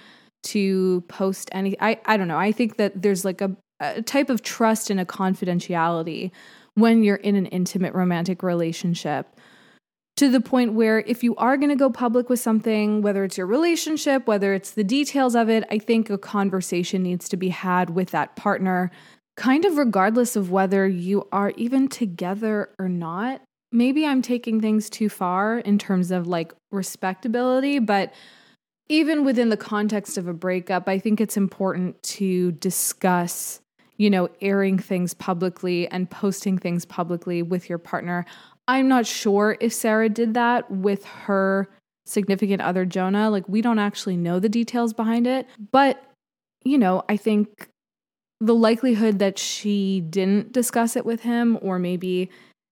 to 0.44 1.02
post 1.08 1.50
any 1.52 1.76
I 1.80 2.00
I 2.06 2.18
don't 2.18 2.28
know. 2.28 2.38
I 2.38 2.52
think 2.52 2.78
that 2.78 3.02
there's 3.02 3.26
like 3.26 3.42
a, 3.42 3.56
a 3.80 4.02
type 4.02 4.30
of 4.30 4.42
trust 4.42 4.90
and 4.90 5.00
a 5.00 5.06
confidentiality 5.06 6.32
when 6.76 7.04
you're 7.04 7.16
in 7.16 7.36
an 7.36 7.48
intimate 7.48 7.94
romantic 7.94 8.44
relationship 8.44 9.28
to 10.18 10.30
the 10.30 10.42
point 10.42 10.74
where 10.74 11.00
if 11.02 11.24
you 11.24 11.36
are 11.36 11.58
going 11.58 11.70
to 11.70 11.76
go 11.76 11.90
public 11.90 12.28
with 12.28 12.40
something, 12.40 13.02
whether 13.02 13.24
it's 13.24 13.38
your 13.38 13.48
relationship, 13.48 14.28
whether 14.28 14.54
it's 14.54 14.72
the 14.72 14.84
details 14.84 15.36
of 15.36 15.48
it, 15.48 15.64
I 15.70 15.78
think 15.78 16.10
a 16.10 16.18
conversation 16.18 17.04
needs 17.04 17.30
to 17.30 17.38
be 17.38 17.50
had 17.50 17.92
with 17.92 18.10
that 18.12 18.36
partner, 18.36 18.90
kind 19.38 19.64
of 19.64 19.78
regardless 19.78 20.36
of 20.36 20.50
whether 20.50 20.88
you 20.88 21.28
are 21.32 21.52
even 21.56 21.88
together 21.88 22.72
or 22.80 22.90
not. 22.90 23.42
Maybe 23.72 24.06
I'm 24.06 24.22
taking 24.22 24.62
things 24.62 24.90
too 24.90 25.10
far 25.10 25.60
in 25.60 25.78
terms 25.78 26.12
of 26.12 26.28
like 26.28 26.54
respectability, 26.72 27.80
but 27.80 28.14
even 28.90 29.26
within 29.26 29.50
the 29.50 29.58
context 29.58 30.18
of 30.18 30.28
a 30.28 30.34
breakup, 30.34 30.88
I 30.88 31.00
think 31.00 31.20
it's 31.20 31.36
important 31.36 32.02
to 32.04 32.54
discuss, 32.54 33.60
you 33.98 34.10
know, 34.10 34.30
airing 34.42 34.80
things 34.80 35.14
publicly 35.14 35.88
and 35.90 36.10
posting 36.10 36.58
things 36.58 36.86
publicly 36.86 37.42
with 37.42 37.68
your 37.68 37.80
partner. 37.80 38.26
I'm 38.70 38.88
not 38.88 39.06
sure 39.06 39.58
if 39.60 39.74
Sarah 39.74 40.10
did 40.10 40.34
that 40.36 40.70
with 40.72 41.04
her 41.06 41.70
significant 42.06 42.62
other, 42.62 42.86
Jonah. 42.86 43.30
Like, 43.30 43.48
we 43.50 43.62
don't 43.62 43.80
actually 43.80 44.18
know 44.18 44.40
the 44.40 44.50
details 44.50 44.94
behind 44.94 45.28
it. 45.28 45.48
But, 45.72 46.02
you 46.64 46.78
know, 46.78 47.04
I 47.10 47.18
think 47.18 47.70
the 48.40 48.56
likelihood 48.56 49.20
that 49.20 49.38
she 49.38 50.02
didn't 50.02 50.54
discuss 50.54 50.96
it 50.96 51.06
with 51.06 51.22
him 51.22 51.58
or 51.62 51.80
maybe 51.80 52.30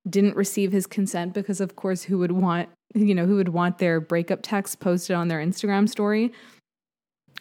didn't 0.09 0.35
receive 0.35 0.71
his 0.71 0.85
consent 0.85 1.33
because 1.33 1.59
of 1.59 1.75
course 1.75 2.03
who 2.03 2.17
would 2.17 2.31
want 2.31 2.69
you 2.93 3.15
know 3.15 3.25
who 3.25 3.35
would 3.35 3.49
want 3.49 3.77
their 3.77 3.99
breakup 3.99 4.39
text 4.41 4.79
posted 4.79 5.15
on 5.15 5.27
their 5.27 5.39
instagram 5.39 5.89
story 5.89 6.31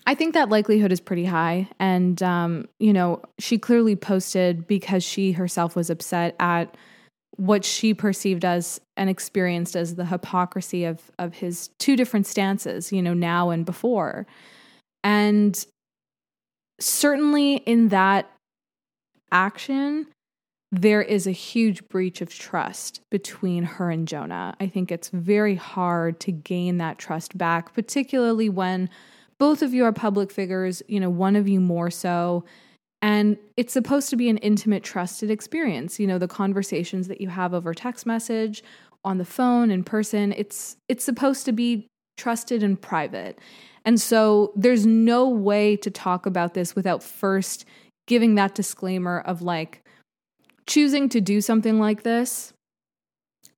i 0.07 0.15
think 0.15 0.35
that 0.35 0.49
likelihood 0.49 0.91
is 0.91 1.01
pretty 1.01 1.25
high 1.25 1.69
and 1.79 2.23
um, 2.23 2.67
you 2.79 2.93
know 2.93 3.23
she 3.39 3.59
clearly 3.59 3.97
posted 3.97 4.67
because 4.67 5.05
she 5.05 5.33
herself 5.33 5.77
was 5.77 5.91
upset 5.91 6.35
at 6.41 6.77
what 7.37 7.65
she 7.65 7.95
perceived 7.95 8.45
as 8.45 8.81
and 8.97 9.11
experienced 9.11 9.75
as 9.77 9.97
the 9.97 10.05
hypocrisy 10.05 10.85
of 10.85 11.11
of 11.19 11.35
his 11.35 11.71
two 11.79 11.97
different 11.97 12.27
stances, 12.27 12.93
you 12.93 13.03
know, 13.03 13.15
now 13.15 13.51
and 13.51 13.65
before. 13.65 14.27
And 15.03 15.65
certainly 16.81 17.57
in 17.57 17.89
that 17.89 18.31
action, 19.33 20.07
there 20.81 21.03
is 21.03 21.27
a 21.27 21.33
huge 21.33 21.87
breach 21.89 22.21
of 22.21 22.35
trust 22.35 23.01
between 23.11 23.65
her 23.65 23.91
and 23.91 24.09
Jonah. 24.09 24.57
I 24.61 24.67
think 24.67 24.91
it's 24.91 25.09
very 25.11 25.55
hard 25.55 26.19
to 26.21 26.33
gain 26.33 26.79
that 26.79 26.99
trust 26.99 27.37
back, 27.39 27.75
particularly 27.75 28.49
when 28.49 28.91
both 29.39 29.63
of 29.63 29.73
you 29.73 29.85
are 29.85 29.93
public 29.93 30.31
figures, 30.31 30.83
you 30.89 30.99
know, 30.99 31.11
one 31.11 31.37
of 31.37 31.49
you 31.49 31.61
more 31.61 31.91
so. 31.91 32.45
And 33.03 33.37
it's 33.57 33.73
supposed 33.73 34.11
to 34.11 34.17
be 34.17 34.29
an 34.29 34.39
intimate, 34.39 34.83
trusted 34.83 35.31
experience. 35.31 36.01
You 36.01 36.07
know, 36.07 36.19
the 36.19 36.29
conversations 36.29 37.07
that 37.09 37.21
you 37.21 37.29
have 37.29 37.55
over 37.55 37.75
text 37.75 38.07
message, 38.07 38.63
on 39.05 39.19
the 39.19 39.25
phone, 39.25 39.71
in 39.71 39.85
person, 39.85 40.33
it's 40.37 40.77
it's 40.89 41.05
supposed 41.05 41.45
to 41.45 41.53
be 41.53 41.87
trusted 42.17 42.63
and 42.63 42.81
private. 42.81 43.39
And 43.85 44.01
so 44.01 44.53
there's 44.57 44.87
no 44.87 45.29
way 45.29 45.77
to 45.77 45.91
talk 45.91 46.25
about 46.25 46.55
this 46.55 46.75
without 46.75 47.03
first 47.03 47.67
giving 48.07 48.35
that 48.37 48.55
disclaimer 48.55 49.21
of 49.21 49.43
like 49.43 49.84
choosing 50.67 51.09
to 51.11 51.21
do 51.21 51.41
something 51.41 51.79
like 51.79 52.03
this 52.03 52.53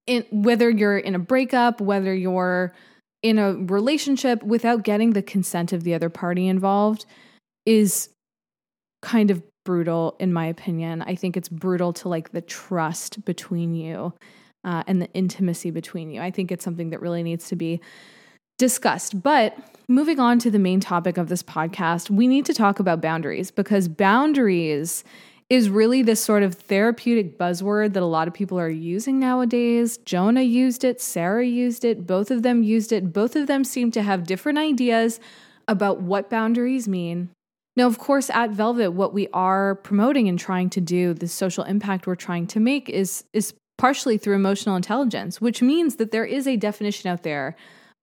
in 0.07 0.25
whether 0.31 0.71
you're 0.71 0.99
in 0.99 1.15
a 1.15 1.19
breakup, 1.19 1.81
whether 1.81 2.15
you're 2.15 2.73
in 3.23 3.39
a 3.39 3.55
relationship 3.55 4.43
without 4.43 4.85
getting 4.85 5.13
the 5.13 5.23
consent 5.23 5.73
of 5.73 5.85
the 5.85 5.95
other 5.95 6.09
party 6.09 6.47
involved 6.47 7.07
is 7.65 8.11
kind 9.03 9.31
of 9.31 9.43
brutal 9.65 10.17
in 10.21 10.33
my 10.33 10.47
opinion. 10.47 11.03
I 11.03 11.17
think 11.17 11.37
it's 11.37 11.49
brutal 11.49 11.93
to 11.95 12.09
like 12.09 12.31
the 12.31 12.41
trust 12.41 13.25
between 13.25 13.75
you 13.75 14.13
uh, 14.65 14.85
and 14.87 15.03
the 15.03 15.13
intimacy 15.13 15.71
between 15.71 16.11
you. 16.11 16.21
I 16.21 16.31
think 16.31 16.53
it's 16.53 16.65
something 16.65 16.91
that 16.91 17.01
really 17.01 17.23
needs 17.23 17.49
to 17.49 17.57
be 17.57 17.81
discussed. 18.59 19.23
But 19.23 19.57
moving 19.89 20.21
on 20.21 20.39
to 20.41 20.51
the 20.51 20.59
main 20.59 20.81
topic 20.81 21.19
of 21.19 21.29
this 21.29 21.43
podcast, 21.43 22.11
we 22.11 22.27
need 22.27 22.47
to 22.47 22.55
talk 22.55 22.79
about 22.79 23.01
boundaries 23.01 23.51
because 23.51 23.89
boundaries 23.89 25.05
is 25.49 25.71
really 25.71 26.03
this 26.03 26.23
sort 26.23 26.43
of 26.43 26.55
therapeutic 26.55 27.39
buzzword 27.39 27.93
that 27.93 28.03
a 28.03 28.07
lot 28.07 28.27
of 28.27 28.35
people 28.35 28.59
are 28.59 28.69
using 28.69 29.21
nowadays. 29.21 29.97
Jonah 29.99 30.43
used 30.43 30.83
it, 30.83 31.01
Sarah 31.01 31.47
used 31.47 31.85
it, 31.85 32.07
both 32.07 32.31
of 32.31 32.43
them 32.43 32.63
used 32.63 32.93
it. 32.93 33.13
Both 33.13 33.37
of 33.37 33.47
them 33.47 33.63
seem 33.63 33.91
to 33.93 34.03
have 34.03 34.25
different 34.25 34.59
ideas 34.59 35.21
about 35.69 36.01
what 36.01 36.31
boundaries 36.31 36.89
mean 36.89 37.31
now, 37.77 37.87
of 37.87 37.99
course, 37.99 38.31
at 38.31 38.51
Velvet, 38.51 38.93
what 38.93 39.13
we 39.13 39.29
are 39.35 39.75
promoting 39.77 40.29
and 40.29 40.39
trying 40.39 40.71
to 40.71 40.81
do, 40.81 41.13
the 41.13 41.29
social 41.29 41.63
impact 41.65 42.07
we're 42.07 42.15
trying 42.15 42.47
to 42.49 42.61
make 42.61 42.89
is 42.89 43.25
is 43.35 43.53
partially 43.77 44.17
through 44.17 44.35
emotional 44.35 44.75
intelligence, 44.75 45.39
which 45.43 45.61
means 45.61 45.97
that 45.97 46.11
there 46.11 46.25
is 46.25 46.47
a 46.47 46.57
definition 46.57 47.11
out 47.11 47.23
there 47.23 47.55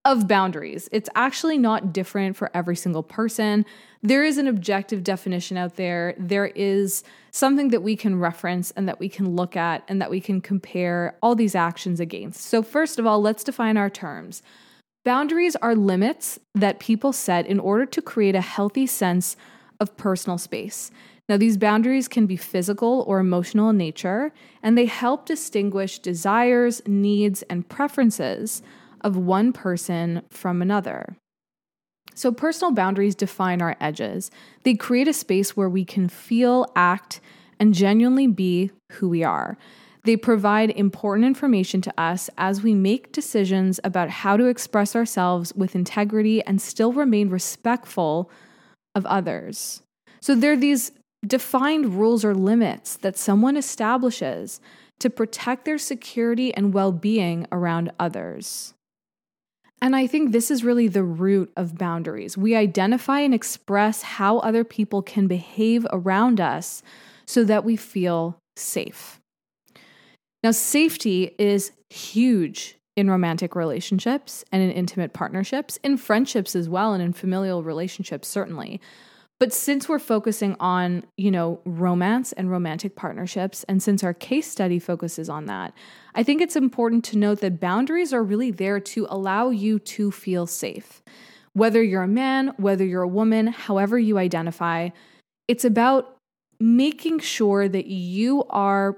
of 0.05 0.27
boundaries. 0.27 0.89
It's 0.91 1.09
actually 1.15 1.57
not 1.57 1.93
different 1.93 2.35
for 2.35 2.51
every 2.53 2.75
single 2.75 3.03
person. 3.03 3.65
There 4.01 4.23
is 4.23 4.37
an 4.37 4.47
objective 4.47 5.03
definition 5.03 5.55
out 5.55 5.77
there. 5.77 6.13
There 6.17 6.47
is 6.47 7.03
something 7.31 7.69
that 7.69 7.83
we 7.83 7.95
can 7.95 8.19
reference 8.19 8.71
and 8.71 8.87
that 8.89 8.99
we 8.99 9.07
can 9.07 9.35
look 9.35 9.55
at 9.55 9.83
and 9.87 10.01
that 10.01 10.09
we 10.09 10.19
can 10.19 10.41
compare 10.41 11.17
all 11.21 11.35
these 11.35 11.55
actions 11.55 12.01
against. 12.01 12.41
So, 12.41 12.61
first 12.61 12.99
of 12.99 13.07
all, 13.07 13.21
let's 13.21 13.45
define 13.45 13.77
our 13.77 13.89
terms. 13.89 14.43
Boundaries 15.05 15.55
are 15.57 15.75
limits 15.75 16.39
that 16.53 16.79
people 16.79 17.13
set 17.13 17.47
in 17.47 17.59
order 17.59 17.85
to 17.85 18.01
create 18.01 18.35
a 18.35 18.41
healthy 18.41 18.87
sense 18.87 19.37
of 19.79 19.95
personal 19.95 20.37
space. 20.37 20.91
Now, 21.29 21.37
these 21.37 21.57
boundaries 21.57 22.09
can 22.09 22.25
be 22.25 22.35
physical 22.35 23.05
or 23.07 23.19
emotional 23.19 23.69
in 23.69 23.77
nature, 23.77 24.33
and 24.61 24.77
they 24.77 24.85
help 24.85 25.25
distinguish 25.25 25.99
desires, 25.99 26.81
needs, 26.85 27.41
and 27.43 27.67
preferences 27.67 28.61
of 29.03 29.17
one 29.17 29.53
person 29.53 30.23
from 30.29 30.61
another. 30.61 31.17
So, 32.15 32.31
personal 32.31 32.71
boundaries 32.71 33.15
define 33.15 33.61
our 33.61 33.75
edges. 33.79 34.29
They 34.63 34.75
create 34.75 35.07
a 35.07 35.13
space 35.13 35.57
where 35.57 35.69
we 35.69 35.83
can 35.83 36.07
feel, 36.09 36.71
act, 36.75 37.19
and 37.59 37.73
genuinely 37.73 38.27
be 38.27 38.71
who 38.93 39.09
we 39.09 39.23
are. 39.23 39.57
They 40.03 40.17
provide 40.17 40.71
important 40.71 41.25
information 41.25 41.81
to 41.81 41.93
us 41.99 42.29
as 42.37 42.61
we 42.61 42.73
make 42.73 43.13
decisions 43.13 43.79
about 43.83 44.09
how 44.09 44.35
to 44.35 44.45
express 44.45 44.95
ourselves 44.95 45.53
with 45.55 45.75
integrity 45.75 46.43
and 46.43 46.61
still 46.61 46.91
remain 46.91 47.29
respectful 47.29 48.29
of 48.95 49.05
others. 49.05 49.81
So 50.21 50.35
there 50.35 50.53
are 50.53 50.57
these 50.57 50.91
defined 51.25 51.95
rules 51.95 52.25
or 52.25 52.35
limits 52.35 52.97
that 52.97 53.17
someone 53.17 53.55
establishes 53.55 54.59
to 54.99 55.09
protect 55.09 55.65
their 55.65 55.77
security 55.77 56.53
and 56.53 56.73
well 56.73 56.91
being 56.91 57.47
around 57.51 57.91
others. 57.97 58.73
And 59.83 59.97
I 59.97 60.07
think 60.07 60.31
this 60.31 60.49
is 60.49 60.63
really 60.63 60.87
the 60.87 61.03
root 61.03 61.51
of 61.57 61.77
boundaries. 61.77 62.37
We 62.37 62.55
identify 62.55 63.19
and 63.19 63.33
express 63.33 64.01
how 64.01 64.37
other 64.37 64.63
people 64.63 65.01
can 65.01 65.27
behave 65.27 65.85
around 65.91 66.39
us 66.39 66.81
so 67.25 67.43
that 67.43 67.65
we 67.65 67.75
feel 67.75 68.37
safe. 68.55 69.19
Now, 70.41 70.51
safety 70.51 71.35
is 71.37 71.73
huge 71.89 72.77
in 72.95 73.09
romantic 73.09 73.57
relationships 73.57 74.45
and 74.53 74.63
in 74.63 74.71
intimate 74.71 75.11
partnerships, 75.11 75.77
in 75.83 75.97
friendships 75.97 76.55
as 76.55 76.69
well, 76.69 76.93
and 76.93 77.03
in 77.03 77.11
familial 77.11 77.61
relationships, 77.61 78.29
certainly. 78.29 78.79
But 79.39 79.51
since 79.51 79.89
we're 79.89 79.99
focusing 79.99 80.55
on, 80.59 81.03
you 81.17 81.29
know, 81.29 81.59
romance 81.65 82.31
and 82.31 82.49
romantic 82.49 82.95
partnerships, 82.95 83.65
and 83.65 83.83
since 83.83 84.03
our 84.03 84.13
case 84.13 84.49
study 84.49 84.79
focuses 84.79 85.27
on 85.29 85.47
that, 85.47 85.73
I 86.15 86.23
think 86.23 86.41
it's 86.41 86.55
important 86.55 87.03
to 87.05 87.17
note 87.17 87.41
that 87.41 87.59
boundaries 87.59 88.13
are 88.13 88.23
really 88.23 88.51
there 88.51 88.79
to 88.79 89.05
allow 89.09 89.49
you 89.49 89.79
to 89.79 90.11
feel 90.11 90.47
safe. 90.47 91.01
Whether 91.53 91.83
you're 91.83 92.03
a 92.03 92.07
man, 92.07 92.53
whether 92.57 92.85
you're 92.85 93.01
a 93.01 93.07
woman, 93.07 93.47
however 93.47 93.99
you 93.99 94.17
identify, 94.17 94.89
it's 95.47 95.65
about 95.65 96.15
making 96.59 97.19
sure 97.19 97.67
that 97.67 97.87
you 97.87 98.43
are 98.49 98.97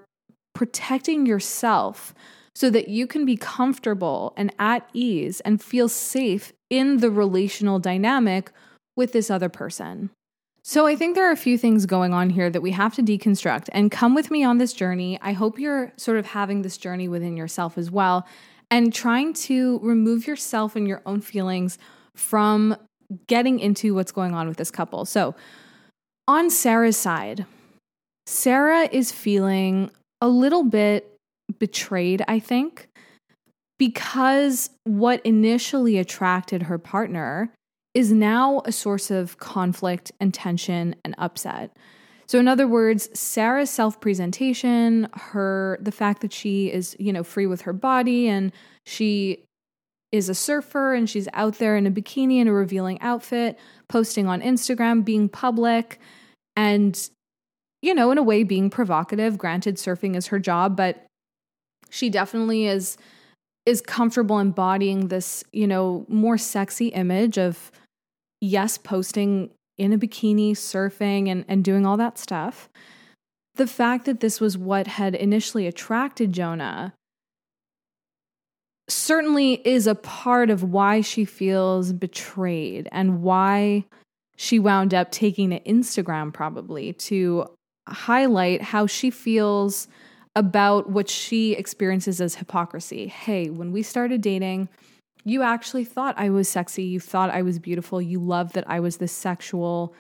protecting 0.54 1.26
yourself 1.26 2.14
so 2.54 2.70
that 2.70 2.88
you 2.88 3.08
can 3.08 3.26
be 3.26 3.36
comfortable 3.36 4.34
and 4.38 4.54
at 4.60 4.88
ease 4.94 5.42
and 5.42 5.62
feel 5.62 5.90
safe 5.90 6.54
in 6.70 6.98
the 6.98 7.10
relational 7.10 7.80
dynamic 7.80 8.52
with 8.96 9.12
this 9.12 9.30
other 9.30 9.50
person. 9.50 10.10
So, 10.68 10.88
I 10.88 10.96
think 10.96 11.14
there 11.14 11.30
are 11.30 11.32
a 11.32 11.38
few 11.38 11.60
things 11.60 11.86
going 11.86 12.12
on 12.12 12.32
here 12.32 12.50
that 12.50 12.60
we 12.60 12.72
have 12.72 12.96
to 12.96 13.04
deconstruct 13.04 13.70
and 13.72 13.92
come 13.92 14.16
with 14.16 14.32
me 14.32 14.44
on 14.44 14.58
this 14.58 14.74
journey. 14.74 15.20
I 15.22 15.32
hope 15.32 15.60
you're 15.60 15.94
sort 15.96 16.18
of 16.18 16.26
having 16.26 16.64
this 16.64 16.76
journey 16.76 17.08
within 17.08 17.38
yourself 17.38 17.78
as 17.78 17.92
well 17.92 18.28
and 18.72 18.92
trying 18.92 19.34
to 19.34 19.80
remove 19.84 20.26
yourself 20.26 20.76
and 20.76 20.88
your 20.88 21.04
own 21.06 21.22
feelings 21.22 21.78
from 22.16 22.76
getting 23.28 23.60
into 23.60 23.94
what's 23.94 24.12
going 24.12 24.34
on 24.34 24.48
with 24.48 24.58
this 24.58 24.72
couple. 24.72 25.06
So, 25.06 25.36
on 26.28 26.50
Sarah's 26.50 26.98
side, 26.98 27.46
Sarah 28.26 28.90
is 28.92 29.12
feeling 29.12 29.92
a 30.20 30.28
little 30.28 30.64
bit 30.64 31.16
betrayed, 31.60 32.24
I 32.28 32.40
think, 32.40 32.90
because 33.78 34.72
what 34.84 35.24
initially 35.24 36.00
attracted 36.00 36.64
her 36.64 36.80
partner 36.80 37.52
is 37.96 38.12
now 38.12 38.62
a 38.66 38.72
source 38.72 39.10
of 39.10 39.40
conflict 39.40 40.12
and 40.20 40.34
tension 40.34 40.96
and 41.04 41.16
upset. 41.18 41.76
So 42.28 42.40
in 42.40 42.48
other 42.48 42.68
words, 42.68 43.10
Sarah's 43.18 43.70
self-presentation, 43.70 45.08
her 45.14 45.80
the 45.82 45.92
fact 45.92 46.22
that 46.22 46.34
she 46.34 46.72
is, 46.72 46.96
you 47.00 47.14
know, 47.14 47.24
free 47.24 47.48
with 47.48 47.62
her 47.62 47.74
body 47.74 48.28
and 48.28 48.52
she 48.86 49.46
is 50.12 50.30
a 50.30 50.36
surfer 50.36 50.94
and 50.94 51.10
she's 51.10 51.28
out 51.34 51.58
there 51.58 51.78
in 51.78 51.88
a 51.88 51.92
bikini 51.92 52.40
in 52.40 52.48
a 52.48 52.54
revealing 52.54 53.00
outfit, 53.02 53.58
posting 53.88 54.28
on 54.28 54.42
Instagram, 54.42 55.04
being 55.04 55.30
public 55.30 56.00
and 56.56 57.10
you 57.82 57.94
know, 57.94 58.10
in 58.10 58.18
a 58.18 58.24
way 58.24 58.44
being 58.44 58.72
provocative. 58.72 59.38
Granted 59.38 59.76
surfing 59.76 60.16
is 60.16 60.28
her 60.28 60.40
job, 60.40 60.76
but 60.76 61.06
she 61.92 62.10
definitely 62.10 62.66
is 62.66 62.98
is 63.68 63.82
comfortable 63.82 64.40
embodying 64.40 65.08
this, 65.08 65.44
you 65.54 65.68
know, 65.68 66.06
more 66.08 66.38
sexy 66.38 66.88
image 66.90 67.38
of 67.38 67.72
yes, 68.42 68.78
posting 68.78 69.52
in 69.78 69.94
a 69.94 69.98
bikini, 69.98 70.52
surfing, 70.52 71.30
and, 71.30 71.46
and 71.48 71.64
doing 71.64 71.86
all 71.86 71.98
that 71.98 72.18
stuff. 72.18 72.70
The 73.56 73.68
fact 73.68 74.06
that 74.06 74.20
this 74.20 74.40
was 74.40 74.58
what 74.58 74.88
had 74.88 75.16
initially 75.16 75.68
attracted 75.68 76.34
Jonah 76.34 76.94
certainly 78.88 79.54
is 79.68 79.88
a 79.88 79.96
part 79.96 80.50
of 80.50 80.64
why 80.64 81.02
she 81.02 81.26
feels 81.26 81.92
betrayed 81.92 82.88
and 82.92 83.22
why 83.22 83.86
she 84.38 84.60
wound 84.60 84.94
up 84.94 85.12
taking 85.12 85.50
to 85.50 85.60
Instagram, 85.62 86.34
probably 86.34 86.94
to 86.94 87.46
highlight 87.88 88.62
how 88.62 88.86
she 88.86 89.10
feels 89.10 89.88
about 90.36 90.90
what 90.90 91.10
she 91.10 91.54
experiences 91.54 92.20
as 92.20 92.36
hypocrisy. 92.36 93.08
Hey, 93.08 93.50
when 93.50 93.72
we 93.72 93.82
started 93.82 94.22
dating, 94.22 94.68
you 95.26 95.42
actually 95.42 95.84
thought 95.84 96.18
I 96.18 96.30
was 96.30 96.48
sexy. 96.48 96.84
You 96.84 97.00
thought 97.00 97.32
I 97.32 97.42
was 97.42 97.58
beautiful. 97.58 98.02
You 98.02 98.20
loved 98.20 98.54
that 98.54 98.70
I 98.70 98.80
was 98.80 98.98
this 98.98 99.12
sexual 99.12 99.94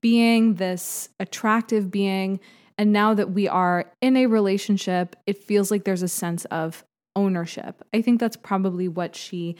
being, 0.00 0.54
this 0.54 1.08
attractive 1.20 1.90
being. 1.90 2.40
And 2.76 2.92
now 2.92 3.14
that 3.14 3.30
we 3.30 3.48
are 3.48 3.90
in 4.02 4.16
a 4.16 4.26
relationship, 4.26 5.16
it 5.26 5.38
feels 5.38 5.70
like 5.70 5.84
there's 5.84 6.02
a 6.02 6.08
sense 6.08 6.44
of 6.46 6.84
ownership. 7.14 7.84
I 7.94 8.02
think 8.02 8.18
that's 8.18 8.36
probably 8.36 8.88
what 8.88 9.14
she 9.14 9.56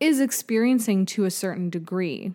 is 0.00 0.20
experiencing 0.20 1.06
to 1.06 1.24
a 1.24 1.30
certain 1.30 1.70
degree. 1.70 2.32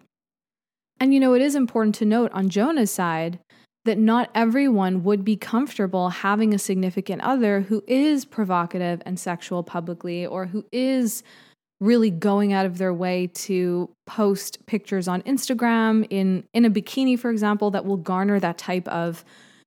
And 1.02 1.14
you 1.14 1.20
know, 1.20 1.34
it 1.34 1.42
is 1.42 1.56
important 1.56 1.96
to 1.96 2.06
note 2.06 2.32
on 2.34 2.50
Jonah's 2.50 2.92
side 2.92 3.40
that 3.86 3.98
not 3.98 4.30
everyone 4.36 5.04
would 5.04 5.24
be 5.24 5.36
comfortable 5.36 6.10
having 6.10 6.54
a 6.54 6.60
significant 6.60 7.22
other 7.22 7.62
who 7.62 7.84
is 7.88 8.26
provocative 8.26 9.02
and 9.06 9.20
sexual 9.20 9.64
publicly 9.64 10.26
or 10.26 10.48
who 10.48 10.66
is 10.72 11.24
really 11.80 12.10
going 12.10 12.52
out 12.52 12.66
of 12.66 12.78
their 12.78 12.94
way 12.94 13.28
to 13.28 13.90
post 14.06 14.66
pictures 14.66 15.08
on 15.08 15.22
Instagram 15.24 16.06
in 16.10 16.44
in 16.54 16.66
a 16.66 16.70
bikini 16.70 17.18
for 17.18 17.30
example 17.32 17.72
that 17.72 17.86
will 17.86 17.98
garner 17.98 18.40
that 18.40 18.58
type 18.58 18.88
of 18.90 19.24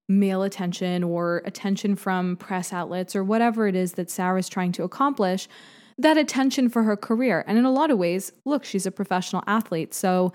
male 0.09 0.43
attention 0.43 1.03
or 1.03 1.43
attention 1.47 1.97
from 1.97 2.37
press 2.37 2.73
outlets 2.73 3.17
or 3.17 3.25
whatever 3.25 3.67
it 3.67 3.75
is 3.75 3.93
that 3.93 4.11
Sarah's 4.11 4.49
trying 4.49 4.73
to 4.73 4.83
accomplish 4.83 5.49
that 5.99 6.17
attention 6.17 6.69
for 6.69 6.83
her 6.83 6.97
career. 6.97 7.45
And 7.47 7.59
in 7.59 7.65
a 7.65 7.71
lot 7.71 7.91
of 7.91 7.99
ways 7.99 8.33
look 8.45 8.65
she's 8.65 8.87
a 8.87 8.91
professional 8.91 9.43
athlete 9.47 9.95
so 9.95 10.33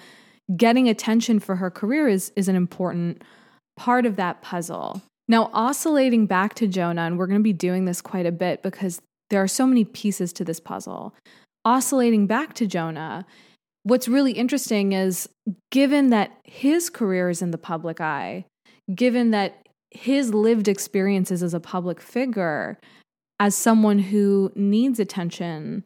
getting 0.55 0.89
attention 0.89 1.39
for 1.39 1.57
her 1.57 1.69
career 1.69 2.07
is 2.07 2.31
is 2.35 2.47
an 2.47 2.55
important 2.55 3.23
part 3.75 4.07
of 4.07 4.15
that 4.15 4.41
puzzle. 4.41 5.03
Now 5.27 5.51
oscillating 5.53 6.25
back 6.25 6.55
to 6.55 6.67
Jonah 6.67 7.01
and 7.01 7.19
we're 7.19 7.27
going 7.27 7.39
to 7.39 7.43
be 7.43 7.53
doing 7.53 7.85
this 7.85 8.01
quite 8.01 8.25
a 8.25 8.31
bit 8.31 8.63
because 8.63 8.99
there 9.29 9.43
are 9.43 9.47
so 9.47 9.67
many 9.67 9.83
pieces 9.83 10.33
to 10.33 10.45
this 10.45 10.59
puzzle 10.59 11.13
oscillating 11.67 12.27
back 12.27 12.53
to 12.53 12.65
Jonah, 12.65 13.25
what's 13.83 14.07
really 14.07 14.31
interesting 14.31 14.93
is 14.93 15.27
given 15.69 16.11
that 16.11 16.31
his 16.45 16.89
career 16.89 17.29
is 17.29 17.41
in 17.41 17.51
the 17.51 17.57
public 17.57 17.99
eye, 17.99 18.45
given 18.95 19.31
that 19.31 19.67
his 19.91 20.33
lived 20.33 20.69
experiences 20.69 21.43
as 21.43 21.53
a 21.53 21.59
public 21.59 21.99
figure, 21.99 22.79
as 23.41 23.53
someone 23.53 23.99
who 23.99 24.49
needs 24.55 24.97
attention 24.97 25.83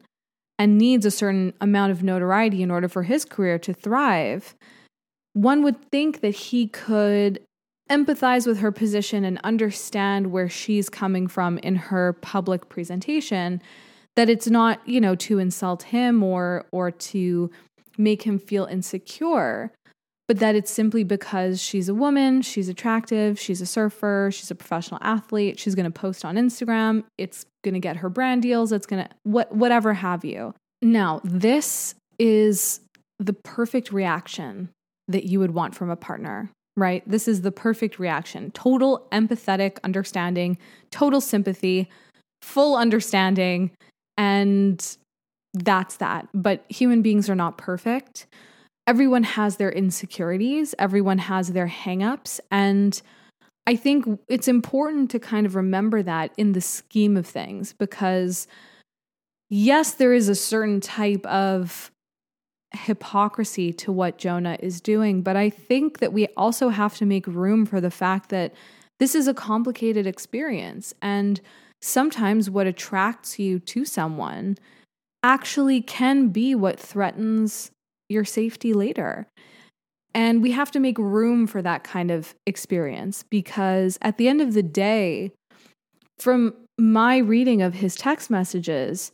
and 0.56 0.78
needs 0.78 1.04
a 1.04 1.10
certain 1.10 1.52
amount 1.60 1.90
of 1.90 2.04
notoriety 2.04 2.62
in 2.62 2.70
order 2.70 2.88
for 2.88 3.02
his 3.02 3.24
career 3.24 3.58
to 3.58 3.74
thrive, 3.74 4.54
one 5.32 5.64
would 5.64 5.90
think 5.90 6.20
that 6.20 6.34
he 6.34 6.68
could 6.68 7.40
empathize 7.90 8.46
with 8.46 8.60
her 8.60 8.70
position 8.70 9.24
and 9.24 9.40
understand 9.42 10.30
where 10.30 10.48
she's 10.48 10.88
coming 10.88 11.26
from 11.26 11.58
in 11.58 11.74
her 11.74 12.12
public 12.12 12.68
presentation 12.68 13.60
that 14.16 14.28
it's 14.28 14.48
not, 14.48 14.86
you 14.86 15.00
know, 15.00 15.14
to 15.14 15.38
insult 15.38 15.84
him 15.84 16.22
or 16.22 16.66
or 16.72 16.90
to 16.90 17.50
make 17.98 18.22
him 18.22 18.38
feel 18.38 18.64
insecure, 18.64 19.72
but 20.28 20.38
that 20.38 20.54
it's 20.54 20.70
simply 20.70 21.04
because 21.04 21.60
she's 21.60 21.88
a 21.88 21.94
woman, 21.94 22.42
she's 22.42 22.68
attractive, 22.68 23.38
she's 23.38 23.60
a 23.60 23.66
surfer, 23.66 24.30
she's 24.32 24.50
a 24.50 24.54
professional 24.54 24.98
athlete, 25.02 25.58
she's 25.58 25.74
going 25.74 25.84
to 25.84 25.90
post 25.90 26.24
on 26.24 26.36
Instagram, 26.36 27.04
it's 27.18 27.44
going 27.64 27.74
to 27.74 27.80
get 27.80 27.96
her 27.96 28.08
brand 28.08 28.42
deals, 28.42 28.72
it's 28.72 28.86
going 28.86 29.04
to 29.04 29.10
what 29.24 29.54
whatever 29.54 29.94
have 29.94 30.24
you. 30.24 30.54
Now, 30.80 31.20
this 31.22 31.94
is 32.18 32.80
the 33.18 33.32
perfect 33.32 33.92
reaction 33.92 34.68
that 35.08 35.24
you 35.24 35.38
would 35.38 35.52
want 35.52 35.74
from 35.74 35.90
a 35.90 35.96
partner, 35.96 36.50
right? 36.76 37.02
This 37.06 37.28
is 37.28 37.42
the 37.42 37.52
perfect 37.52 37.98
reaction. 37.98 38.50
Total 38.52 39.06
empathetic 39.12 39.78
understanding, 39.84 40.58
total 40.90 41.20
sympathy, 41.20 41.88
full 42.40 42.76
understanding, 42.76 43.70
and 44.16 44.96
that's 45.54 45.96
that. 45.96 46.28
But 46.34 46.64
human 46.68 47.02
beings 47.02 47.28
are 47.28 47.34
not 47.34 47.58
perfect. 47.58 48.26
Everyone 48.86 49.22
has 49.22 49.56
their 49.56 49.70
insecurities, 49.70 50.74
everyone 50.78 51.18
has 51.18 51.52
their 51.52 51.68
hangups. 51.68 52.40
And 52.50 53.00
I 53.66 53.76
think 53.76 54.06
it's 54.28 54.48
important 54.48 55.10
to 55.12 55.20
kind 55.20 55.46
of 55.46 55.54
remember 55.54 56.02
that 56.02 56.32
in 56.36 56.52
the 56.52 56.60
scheme 56.60 57.16
of 57.16 57.26
things 57.26 57.72
because, 57.72 58.48
yes, 59.50 59.92
there 59.92 60.12
is 60.12 60.28
a 60.28 60.34
certain 60.34 60.80
type 60.80 61.24
of 61.26 61.92
hypocrisy 62.74 63.72
to 63.72 63.92
what 63.92 64.18
Jonah 64.18 64.56
is 64.58 64.80
doing, 64.80 65.22
but 65.22 65.36
I 65.36 65.48
think 65.50 66.00
that 66.00 66.12
we 66.12 66.26
also 66.36 66.70
have 66.70 66.96
to 66.96 67.06
make 67.06 67.26
room 67.26 67.66
for 67.66 67.80
the 67.80 67.90
fact 67.90 68.30
that 68.30 68.52
this 68.98 69.14
is 69.14 69.28
a 69.28 69.34
complicated 69.34 70.06
experience. 70.06 70.94
And 71.02 71.40
sometimes 71.82 72.48
what 72.48 72.66
attracts 72.66 73.38
you 73.38 73.58
to 73.58 73.84
someone 73.84 74.56
actually 75.22 75.80
can 75.80 76.28
be 76.28 76.54
what 76.54 76.80
threatens 76.80 77.70
your 78.08 78.24
safety 78.24 78.72
later. 78.72 79.26
And 80.14 80.42
we 80.42 80.52
have 80.52 80.70
to 80.72 80.80
make 80.80 80.98
room 80.98 81.46
for 81.46 81.62
that 81.62 81.84
kind 81.84 82.10
of 82.10 82.34
experience 82.46 83.24
because 83.30 83.98
at 84.02 84.18
the 84.18 84.28
end 84.28 84.40
of 84.40 84.54
the 84.54 84.62
day, 84.62 85.32
from 86.18 86.54
my 86.78 87.18
reading 87.18 87.62
of 87.62 87.74
his 87.74 87.96
text 87.96 88.30
messages, 88.30 89.12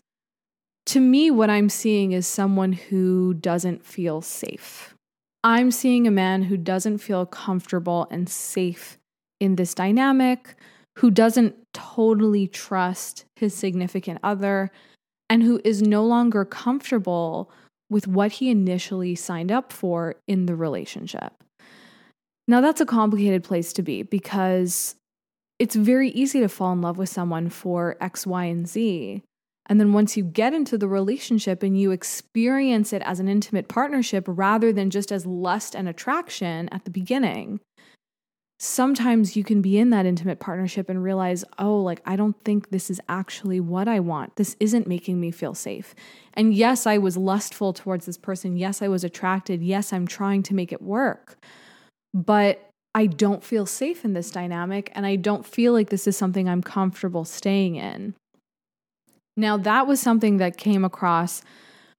to 0.87 1.01
me, 1.01 1.31
what 1.31 1.51
I'm 1.51 1.69
seeing 1.69 2.13
is 2.13 2.27
someone 2.27 2.73
who 2.73 3.35
doesn't 3.35 3.85
feel 3.85 4.23
safe. 4.23 4.95
I'm 5.45 5.71
seeing 5.71 6.07
a 6.07 6.11
man 6.11 6.43
who 6.43 6.57
doesn't 6.57 6.99
feel 6.99 7.27
comfortable 7.27 8.09
and 8.11 8.29
safe 8.29 8.99
in 9.39 9.57
this 9.57 9.75
dynamic, 9.75 10.57
who 10.99 11.11
doesn't 11.11 11.55
totally 11.73 12.49
trust 12.49 13.25
his 13.37 13.55
significant 13.55 14.19
other 14.23 14.71
and 15.31 15.43
who 15.43 15.61
is 15.65 15.81
no 15.81 16.05
longer 16.05 16.45
comfortable 16.45 17.51
with 17.89 18.09
what 18.09 18.33
he 18.33 18.51
initially 18.51 19.15
signed 19.15 19.53
up 19.53 19.73
for 19.73 20.17
in 20.27 20.47
the 20.47 20.57
relationship. 20.57 21.33
Now, 22.49 22.61
that's 22.61 22.81
a 22.81 22.87
complicated 22.87 23.45
place 23.45 23.73
to 23.75 23.83
be 23.83 24.03
because 24.03 24.97
it's 25.59 25.77
very 25.77 26.11
easy 26.11 26.41
to 26.41 26.49
fall 26.49 26.73
in 26.73 26.81
love 26.81 26.99
with 26.99 27.09
someone 27.09 27.49
for 27.49 27.97
X, 28.01 28.27
Y, 28.27 28.45
and 28.45 28.67
Z. 28.67 29.23
And 29.67 29.79
then 29.79 29.93
once 29.93 30.17
you 30.17 30.25
get 30.25 30.55
into 30.55 30.79
the 30.79 30.89
relationship 30.89 31.63
and 31.63 31.79
you 31.79 31.91
experience 31.91 32.93
it 32.93 33.03
as 33.05 33.21
an 33.21 33.29
intimate 33.29 33.69
partnership 33.69 34.25
rather 34.27 34.73
than 34.73 34.91
just 34.91 35.13
as 35.13 35.27
lust 35.27 35.77
and 35.77 35.89
attraction 35.89 36.69
at 36.71 36.85
the 36.85 36.91
beginning, 36.91 37.61
sometimes 38.59 39.37
you 39.37 39.45
can 39.45 39.63
be 39.63 39.79
in 39.79 39.91
that 39.91 40.05
intimate 40.05 40.41
partnership 40.41 40.89
and 40.89 41.03
realize, 41.03 41.45
oh, 41.59 41.81
like, 41.81 42.01
I 42.05 42.17
don't 42.17 42.37
think 42.45 42.71
this 42.71 42.91
is 42.91 43.01
actually 43.09 43.61
what 43.61 43.87
I 43.87 44.01
want. 44.01 44.37
This 44.37 44.57
isn't 44.59 44.87
making 44.87 45.21
me 45.21 45.31
feel 45.31 45.55
safe. 45.55 45.95
And 46.35 46.53
yes, 46.53 46.87
I 46.87 46.99
was 46.99 47.17
lustful 47.17 47.73
towards 47.73 48.07
this 48.07 48.19
person. 48.19 48.57
Yes, 48.57 48.83
I 48.83 48.89
was 48.89 49.05
attracted. 49.05 49.63
Yes, 49.63 49.93
I'm 49.93 50.07
trying 50.07 50.43
to 50.45 50.55
make 50.55 50.73
it 50.73 50.83
work. 50.83 51.39
But 52.13 52.69
I 52.95 53.07
don't 53.07 53.45
feel 53.45 53.65
safe 53.65 54.05
in 54.05 54.13
this 54.13 54.31
dynamic. 54.31 54.91
And 54.95 55.07
I 55.07 55.17
don't 55.17 55.47
feel 55.47 55.73
like 55.73 55.91
this 55.91 56.07
is 56.07 56.17
something 56.17 56.49
I'm 56.49 56.63
comfortable 56.63 57.25
staying 57.25 57.77
in. 57.77 58.15
Now, 59.37 59.57
that 59.57 59.87
was 59.87 60.01
something 60.01 60.39
that 60.39 60.57
came 60.57 60.85
across 60.85 61.43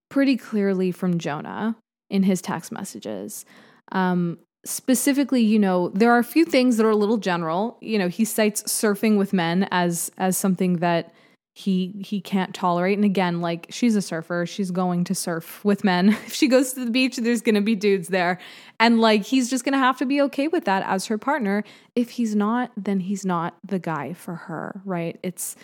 pretty 0.10 0.36
clearly 0.36 0.92
from 0.92 1.20
Jonah. 1.20 1.78
in 2.10 2.24
his 2.24 2.42
text 2.42 2.72
messages. 2.72 3.46
Um, 3.92 4.40
specifically, 4.66 5.42
you 5.42 5.60
know, 5.60 5.90
there 5.90 6.12
are 6.12 6.20
a 6.20 6.24
few 6.24 6.46
things 6.46 6.78
that 6.78 6.86
are 6.86 6.92
a 6.92 6.96
little 6.96 7.18
general. 7.18 7.78
You 7.82 7.98
know, 7.98 8.08
he 8.08 8.26
cites 8.26 8.64
surfing 8.64 9.18
with 9.18 9.34
men 9.34 9.68
as 9.72 10.12
as 10.18 10.38
something 10.38 10.78
that 10.78 11.14
he 11.54 12.02
he 12.06 12.22
can't 12.22 12.54
tolerate. 12.54 12.98
And 12.98 13.06
again, 13.06 13.42
like 13.42 13.68
she's 13.70 13.96
a 13.96 14.02
surfer, 14.02 14.46
she's 14.46 14.72
going 14.72 15.04
to 15.06 15.16
surf 15.16 15.64
with 15.66 15.84
men. 15.84 16.10
If 16.26 16.34
she 16.34 16.48
goes 16.48 16.74
to 16.74 16.86
the 16.86 16.92
beach, 16.92 17.18
there's 17.18 17.42
going 17.42 17.56
to 17.56 17.62
be 17.62 17.76
dudes 17.76 18.10
there. 18.10 18.40
And 18.80 19.02
like 19.02 19.24
he's 19.24 19.50
just 19.50 19.66
going 19.66 19.74
to 19.74 19.80
have 19.80 19.98
to 19.98 20.06
be 20.06 20.22
okay 20.22 20.48
with 20.48 20.66
that 20.66 20.84
as 20.86 21.08
her 21.08 21.18
partner. 21.18 21.64
If 21.96 22.12
he's 22.12 22.36
not, 22.36 22.72
then 22.78 23.02
he's 23.02 23.26
not 23.26 23.58
the 23.64 23.80
guy 23.80 24.14
for 24.14 24.36
her, 24.36 24.82
right? 24.86 25.20
It's 25.24 25.56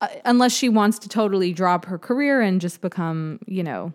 uh, 0.00 0.08
unless 0.24 0.52
she 0.52 0.68
wants 0.68 0.98
to 1.00 1.08
totally 1.08 1.52
drop 1.52 1.84
her 1.86 1.98
career 1.98 2.40
and 2.40 2.60
just 2.60 2.80
become, 2.80 3.40
you 3.46 3.62
know, 3.62 3.92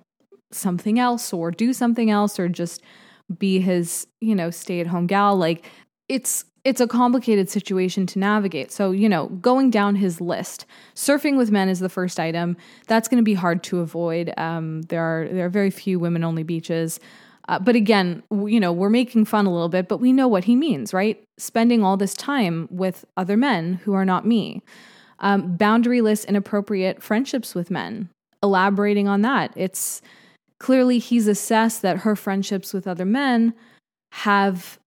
something 0.51 0.99
else 0.99 1.33
or 1.33 1.51
do 1.51 1.73
something 1.73 2.09
else 2.09 2.39
or 2.39 2.47
just 2.47 2.81
be 3.37 3.59
his, 3.59 4.07
you 4.21 4.35
know, 4.35 4.49
stay-at-home 4.49 5.07
gal, 5.07 5.35
like 5.35 5.65
it's 6.09 6.45
it's 6.63 6.81
a 6.81 6.87
complicated 6.87 7.47
situation 7.47 8.07
to 8.07 8.17
navigate. 8.17 8.71
So, 8.71 8.89
you 8.89 9.07
know, 9.07 9.27
going 9.27 9.69
down 9.69 9.95
his 9.95 10.19
list, 10.19 10.65
surfing 10.95 11.37
with 11.37 11.51
men 11.51 11.69
is 11.69 11.79
the 11.79 11.89
first 11.89 12.19
item. 12.19 12.57
That's 12.87 13.07
going 13.07 13.19
to 13.19 13.23
be 13.23 13.35
hard 13.35 13.61
to 13.65 13.79
avoid. 13.81 14.33
Um, 14.37 14.81
there 14.83 15.01
are 15.01 15.27
there 15.27 15.45
are 15.45 15.49
very 15.49 15.69
few 15.69 15.99
women 15.99 16.23
only 16.23 16.43
beaches. 16.43 16.99
Uh, 17.47 17.59
but 17.59 17.75
again, 17.75 18.23
you 18.31 18.59
know, 18.59 18.73
we're 18.73 18.89
making 18.89 19.25
fun 19.25 19.45
a 19.45 19.53
little 19.53 19.69
bit, 19.69 19.87
but 19.87 19.99
we 19.99 20.11
know 20.11 20.27
what 20.27 20.45
he 20.45 20.55
means, 20.55 20.91
right? 20.91 21.23
Spending 21.37 21.83
all 21.83 21.97
this 21.97 22.15
time 22.15 22.67
with 22.71 23.05
other 23.15 23.37
men 23.37 23.75
who 23.83 23.93
are 23.93 24.05
not 24.05 24.25
me. 24.25 24.63
Um, 25.19 25.55
boundaryless, 25.55 26.27
inappropriate 26.27 27.03
friendships 27.03 27.53
with 27.53 27.69
men. 27.69 28.09
Elaborating 28.41 29.07
on 29.07 29.21
that, 29.21 29.51
it's 29.55 30.01
clearly 30.65 30.97
he's 30.97 31.27
assessed 31.27 31.83
that 31.83 31.99
her 31.99 32.15
friendships 32.15 32.73
with 32.73 32.87
other 32.87 33.05
men 33.05 33.53
have 34.11 34.79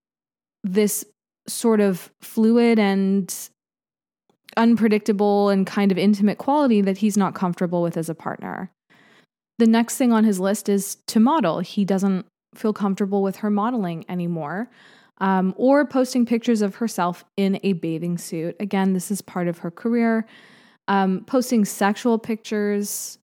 this 0.61 1.05
sort 1.47 1.79
of 1.79 2.11
fluid 2.19 2.77
and 2.77 3.33
unpredictable 4.57 5.47
and 5.47 5.65
kind 5.65 5.89
of 5.89 5.97
intimate 5.97 6.37
quality 6.37 6.81
that 6.81 6.97
he's 6.97 7.15
not 7.15 7.33
comfortable 7.33 7.81
with 7.81 7.95
as 7.95 8.09
a 8.09 8.13
partner. 8.13 8.69
The 9.57 9.67
next 9.67 9.95
thing 9.95 10.11
on 10.11 10.25
his 10.25 10.37
list 10.37 10.67
is 10.67 10.97
to 11.07 11.19
model. 11.21 11.61
He 11.61 11.85
doesn't 11.85 12.25
feel 12.55 12.73
comfortable 12.73 13.23
with 13.23 13.37
her 13.37 13.49
modeling 13.49 14.03
anymore 14.09 14.69
um, 15.19 15.53
or 15.55 15.85
posting 15.85 16.25
pictures 16.25 16.61
of 16.61 16.75
herself 16.75 17.23
in 17.37 17.57
a 17.63 17.71
bathing 17.71 18.17
suit. 18.17 18.57
Again, 18.59 18.91
this 18.91 19.09
is 19.11 19.21
part 19.21 19.47
of 19.47 19.59
her 19.59 19.71
career. 19.71 20.27
Um, 20.89 21.23
posting 21.25 21.63
sexual 21.63 22.19
pictures. 22.19 23.18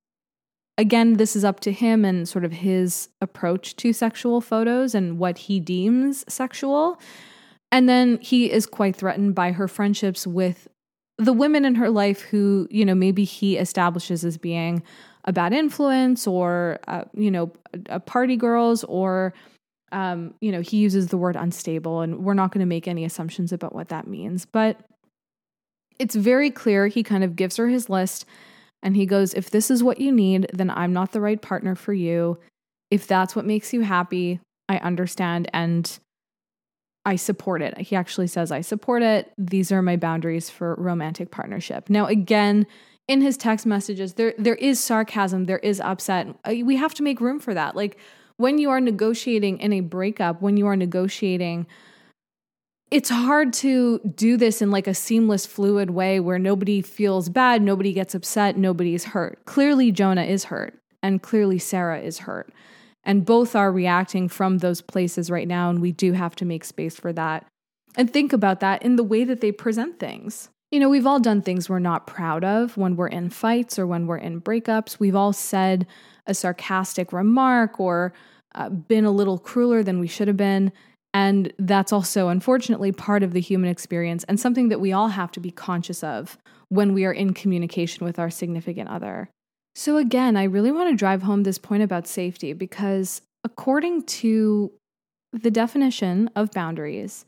Again, 0.79 1.15
this 1.15 1.35
is 1.35 1.45
up 1.45 1.61
to 1.61 1.73
him 1.73 2.05
and 2.05 2.29
sort 2.29 2.45
of 2.45 2.53
his 2.53 3.09
approach 3.21 3.77
to 3.77 3.93
sexual 3.93 4.41
photos 4.41 4.95
and 4.95 5.19
what 5.19 5.39
he 5.39 5.59
deems 5.59 6.25
sexual. 6.29 7.01
And 7.73 7.89
then 7.89 8.19
he 8.21 8.51
is 8.51 8.67
quite 8.67 8.95
threatened 8.95 9.35
by 9.35 9.53
her 9.53 9.69
friendships 9.69 10.27
with 10.27 10.69
the 11.19 11.33
women 11.33 11.65
in 11.65 11.77
her 11.77 11.89
life 11.89 12.21
who, 12.21 12.69
you 12.71 12.85
know, 12.85 12.95
maybe 12.95 13.25
he 13.25 13.57
establishes 13.57 14.25
as 14.25 14.37
being 14.37 14.83
a 15.25 15.33
bad 15.33 15.53
influence 15.53 16.27
or, 16.27 16.79
uh, 16.87 17.05
you 17.15 17.31
know, 17.31 17.51
a 17.89 17.99
party 17.99 18.37
girls 18.37 18.85
or, 18.85 19.33
um, 19.93 20.35
you 20.41 20.53
know, 20.53 20.61
he 20.61 20.77
uses 20.77 21.09
the 21.09 21.17
word 21.17 21.37
unstable, 21.37 22.01
and 22.01 22.23
we're 22.25 22.35
not 22.35 22.53
going 22.53 22.61
to 22.61 22.67
make 22.67 22.87
any 22.87 23.05
assumptions 23.05 23.53
about 23.53 23.75
what 23.75 23.89
that 23.89 24.07
means. 24.07 24.45
But 24.45 24.79
it's 25.99 26.15
very 26.15 26.51
clear. 26.51 26.87
He 26.87 27.03
kind 27.03 27.25
of 27.25 27.35
gives 27.35 27.57
her 27.57 27.69
his 27.69 27.89
list 27.89 28.27
and 28.83 28.97
he 28.97 29.07
goes, 29.07 29.35
If 29.35 29.51
this 29.51 29.71
is 29.71 29.83
what 29.83 30.01
you 30.01 30.13
need, 30.13 30.49
then 30.53 30.71
I'm 30.71 30.93
not 30.93 31.13
the 31.13 31.21
right 31.21 31.41
partner 31.41 31.75
for 31.75 31.93
you. 31.93 32.39
If 32.91 33.07
that's 33.07 33.35
what 33.35 33.45
makes 33.45 33.73
you 33.73 33.83
happy, 33.83 34.41
I 34.69 34.79
understand. 34.79 35.51
And 35.53 35.99
I 37.05 37.17
support 37.17 37.63
it. 37.63 37.79
He 37.79 37.95
actually 37.95 38.27
says, 38.27 38.51
I 38.51 38.61
support 38.61 39.03
it. 39.03 39.33
These 39.39 39.71
are 39.71 39.81
my 39.81 39.97
boundaries 39.97 40.51
for 40.51 40.75
romantic 40.77 41.31
partnership. 41.31 41.89
Now, 41.89 42.07
again, 42.07 42.67
in 43.07 43.21
his 43.21 43.37
text 43.37 43.65
messages, 43.65 44.15
there 44.15 44.35
there 44.39 44.57
is 44.57 44.81
sarcasm, 44.81 45.45
there 45.45 45.59
is 45.59 45.81
upset. 45.81 46.27
Uh, 46.45 46.55
we 46.65 46.77
have 46.77 46.95
to 46.95 47.03
make 47.05 47.21
room 47.21 47.39
for 47.39 47.55
that. 47.55 47.77
Like 47.77 47.97
when 48.37 48.59
you 48.59 48.71
are 48.71 48.81
negotiating 48.81 49.59
in 49.59 49.73
a 49.73 49.81
breakup, 49.81 50.43
when 50.43 50.57
you 50.57 50.67
are 50.67 50.77
negotiating, 50.77 51.67
it's 52.91 53.11
hard 53.11 53.53
to 53.55 53.99
do 54.15 54.37
this 54.37 54.63
in 54.63 54.71
like 54.71 54.87
a 54.87 54.95
seamless, 54.95 55.45
fluid 55.45 55.91
way 55.91 56.21
where 56.21 56.39
nobody 56.39 56.81
feels 56.81 57.29
bad, 57.29 57.63
nobody 57.63 57.93
gets 57.93 58.15
upset, 58.15 58.57
nobody's 58.57 59.05
hurt. 59.05 59.45
Clearly, 59.45 59.91
Jonah 59.91 60.23
is 60.23 60.45
hurt, 60.45 60.79
and 61.03 61.23
clearly, 61.23 61.59
Sarah 61.59 62.01
is 62.01 62.21
hurt. 62.21 62.53
And 63.03 63.25
both 63.25 63.55
are 63.55 63.71
reacting 63.71 64.29
from 64.29 64.59
those 64.59 64.81
places 64.81 65.31
right 65.31 65.47
now. 65.47 65.71
And 65.71 65.81
we 65.81 65.93
do 65.93 66.13
have 66.13 66.35
to 66.37 66.45
make 66.45 66.65
space 66.65 66.97
for 66.97 67.13
that 67.13 67.47
and 67.97 68.13
think 68.13 68.33
about 68.33 68.61
that 68.61 68.83
in 68.83 68.97
the 68.97 69.05
way 69.05 69.25
that 69.25 69.41
they 69.41 69.53
present 69.53 69.99
things. 69.99 70.51
You 70.71 70.81
know, 70.81 70.89
we've 70.89 71.07
all 71.07 71.21
done 71.21 71.43
things 71.43 71.69
we're 71.69 71.79
not 71.79 72.07
proud 72.07 72.45
of 72.45 72.77
when 72.77 72.97
we're 72.97 73.07
in 73.07 73.31
fights 73.31 73.79
or 73.79 73.87
when 73.87 74.07
we're 74.07 74.19
in 74.19 74.41
breakups. 74.41 74.99
We've 74.99 75.15
all 75.15 75.33
said 75.33 75.87
a 76.27 76.35
sarcastic 76.35 77.13
remark 77.13 77.79
or 77.79 78.13
uh, 78.55 78.69
been 78.71 79.05
a 79.05 79.11
little 79.11 79.39
crueler 79.39 79.83
than 79.83 80.01
we 80.01 80.09
should 80.09 80.29
have 80.29 80.37
been. 80.37 80.73
And 81.17 81.51
that's 81.59 81.95
also, 81.95 82.29
unfortunately, 82.29 82.93
part 82.93 83.23
of 83.23 83.33
the 83.33 83.41
human 83.41 83.71
experience 83.71 84.23
and 84.25 84.39
something 84.39 84.69
that 84.69 84.83
we 84.83 84.93
all 84.93 85.09
have 85.09 85.33
to 85.33 85.41
be 85.41 85.51
conscious 85.51 86.05
of 86.05 86.37
when 86.69 86.93
we 86.93 87.07
are 87.07 87.13
in 87.13 87.33
communication 87.33 88.05
with 88.05 88.19
our 88.19 88.29
significant 88.29 88.91
other. 88.91 89.31
So, 89.75 89.97
again, 89.97 90.37
I 90.37 90.45
really 90.45 90.71
want 90.71 90.91
to 90.91 90.95
drive 90.95 91.23
home 91.23 91.43
this 91.43 91.57
point 91.57 91.83
about 91.83 92.07
safety 92.07 92.53
because, 92.53 93.23
according 93.45 94.03
to 94.03 94.73
the 95.33 95.51
definition 95.51 96.29
of 96.37 96.51
boundaries, 96.51 97.25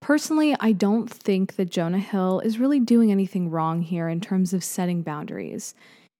personally, 0.00 0.56
I 0.58 0.72
don't 0.72 1.10
think 1.10 1.56
that 1.56 1.68
Jonah 1.68 1.98
Hill 1.98 2.40
is 2.40 2.58
really 2.58 2.80
doing 2.80 3.12
anything 3.12 3.50
wrong 3.50 3.82
here 3.82 4.08
in 4.08 4.22
terms 4.22 4.54
of 4.54 4.64
setting 4.64 5.02
boundaries. 5.02 5.74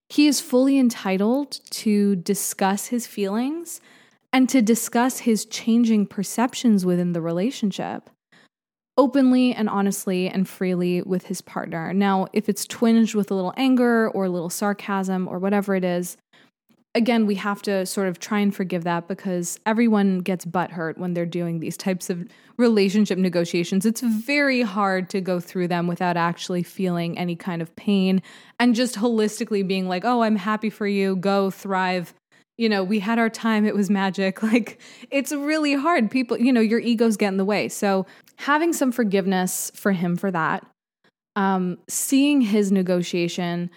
He 0.09 0.27
is 0.27 0.39
fully 0.39 0.77
entitled 0.77 1.61
to 1.71 2.15
discuss 2.17 2.87
his 2.87 3.07
feelings 3.07 3.81
and 4.33 4.47
to 4.49 4.61
discuss 4.61 5.19
his 5.19 5.45
changing 5.45 6.07
perceptions 6.07 6.85
within 6.85 7.13
the 7.13 7.21
relationship 7.21 8.09
openly 8.97 9.53
and 9.53 9.69
honestly 9.69 10.27
and 10.27 10.47
freely 10.47 11.01
with 11.01 11.25
his 11.25 11.41
partner. 11.41 11.93
Now, 11.93 12.27
if 12.33 12.49
it's 12.49 12.67
twinged 12.67 13.15
with 13.15 13.31
a 13.31 13.33
little 13.33 13.53
anger 13.57 14.09
or 14.09 14.25
a 14.25 14.29
little 14.29 14.49
sarcasm 14.49 15.27
or 15.27 15.39
whatever 15.39 15.75
it 15.75 15.83
is, 15.83 16.17
again, 16.93 17.25
we 17.25 17.35
have 17.35 17.61
to 17.63 17.85
sort 17.85 18.07
of 18.07 18.19
try 18.19 18.39
and 18.39 18.53
forgive 18.53 18.83
that 18.83 19.07
because 19.07 19.59
everyone 19.65 20.19
gets 20.19 20.45
butthurt 20.45 20.97
when 20.97 21.13
they're 21.13 21.25
doing 21.25 21.59
these 21.59 21.77
types 21.77 22.09
of 22.09 22.27
relationship 22.57 23.17
negotiations. 23.17 23.85
It's 23.85 24.01
very 24.01 24.61
hard 24.61 25.09
to 25.11 25.21
go 25.21 25.39
through 25.39 25.69
them 25.69 25.87
without 25.87 26.17
actually 26.17 26.63
feeling 26.63 27.17
any 27.17 27.35
kind 27.35 27.61
of 27.61 27.75
pain 27.75 28.21
and 28.59 28.75
just 28.75 28.95
holistically 28.95 29.65
being 29.65 29.87
like, 29.87 30.03
oh, 30.05 30.21
I'm 30.21 30.35
happy 30.35 30.69
for 30.69 30.85
you, 30.85 31.15
go 31.15 31.49
thrive. 31.49 32.13
You 32.57 32.69
know, 32.69 32.83
we 32.83 32.99
had 32.99 33.17
our 33.17 33.29
time, 33.29 33.65
it 33.65 33.75
was 33.75 33.89
magic. 33.89 34.43
Like, 34.51 34.79
it's 35.09 35.31
really 35.31 35.73
hard. 35.73 36.11
People, 36.11 36.37
you 36.37 36.51
know, 36.51 36.61
your 36.61 36.79
egos 36.79 37.17
get 37.17 37.29
in 37.29 37.37
the 37.37 37.45
way. 37.45 37.69
So, 37.69 38.05
having 38.35 38.73
some 38.73 38.91
forgiveness 38.91 39.71
for 39.75 39.91
him 39.91 40.15
for 40.15 40.31
that, 40.31 40.65
um, 41.35 41.77
seeing 41.87 42.41
his 42.41 42.71
negotiation, 42.71 43.69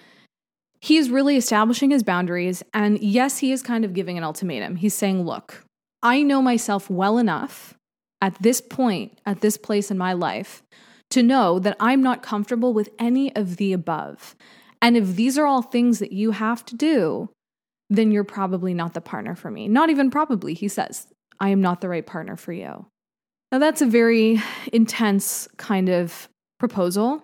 he 0.81 0.97
is 0.97 1.11
really 1.11 1.37
establishing 1.37 1.91
his 1.91 2.03
boundaries. 2.03 2.63
And 2.75 2.99
yes, 3.01 3.39
he 3.39 3.53
is 3.53 3.63
kind 3.63 3.85
of 3.85 3.95
giving 3.95 4.19
an 4.19 4.25
ultimatum. 4.25 4.77
He's 4.77 4.95
saying, 4.95 5.25
look, 5.25 5.65
I 6.03 6.23
know 6.23 6.43
myself 6.43 6.91
well 6.91 7.17
enough 7.17 7.75
at 8.21 8.41
this 8.43 8.61
point, 8.61 9.19
at 9.25 9.41
this 9.41 9.57
place 9.57 9.91
in 9.91 9.97
my 9.97 10.13
life, 10.13 10.63
to 11.11 11.23
know 11.23 11.59
that 11.59 11.77
I'm 11.81 12.03
not 12.03 12.23
comfortable 12.23 12.75
with 12.75 12.91
any 12.99 13.35
of 13.37 13.57
the 13.57 13.73
above. 13.73 14.35
And 14.83 14.97
if 14.97 15.17
these 15.17 15.39
are 15.39 15.47
all 15.47 15.63
things 15.63 15.99
that 16.01 16.13
you 16.13 16.33
have 16.33 16.65
to 16.67 16.77
do, 16.77 17.31
then 17.91 18.11
you're 18.11 18.25
probably 18.25 18.75
not 18.75 18.95
the 18.95 19.01
partner 19.01 19.35
for 19.35 19.51
me. 19.51 19.69
Not 19.69 19.91
even 19.91 20.11
probably, 20.11 20.55
he 20.55 20.69
says, 20.69 21.07
I 21.41 21.51
am 21.51 21.61
not 21.61 21.81
the 21.81 21.89
right 21.89 22.07
partner 22.07 22.37
for 22.37 22.53
you. 22.53 22.87
Now, 23.53 23.59
that's 23.59 23.83
a 23.83 23.87
very 23.87 24.43
intense 24.73 25.47
kind 25.57 25.89
of 25.89 26.29
proposal, 26.59 27.23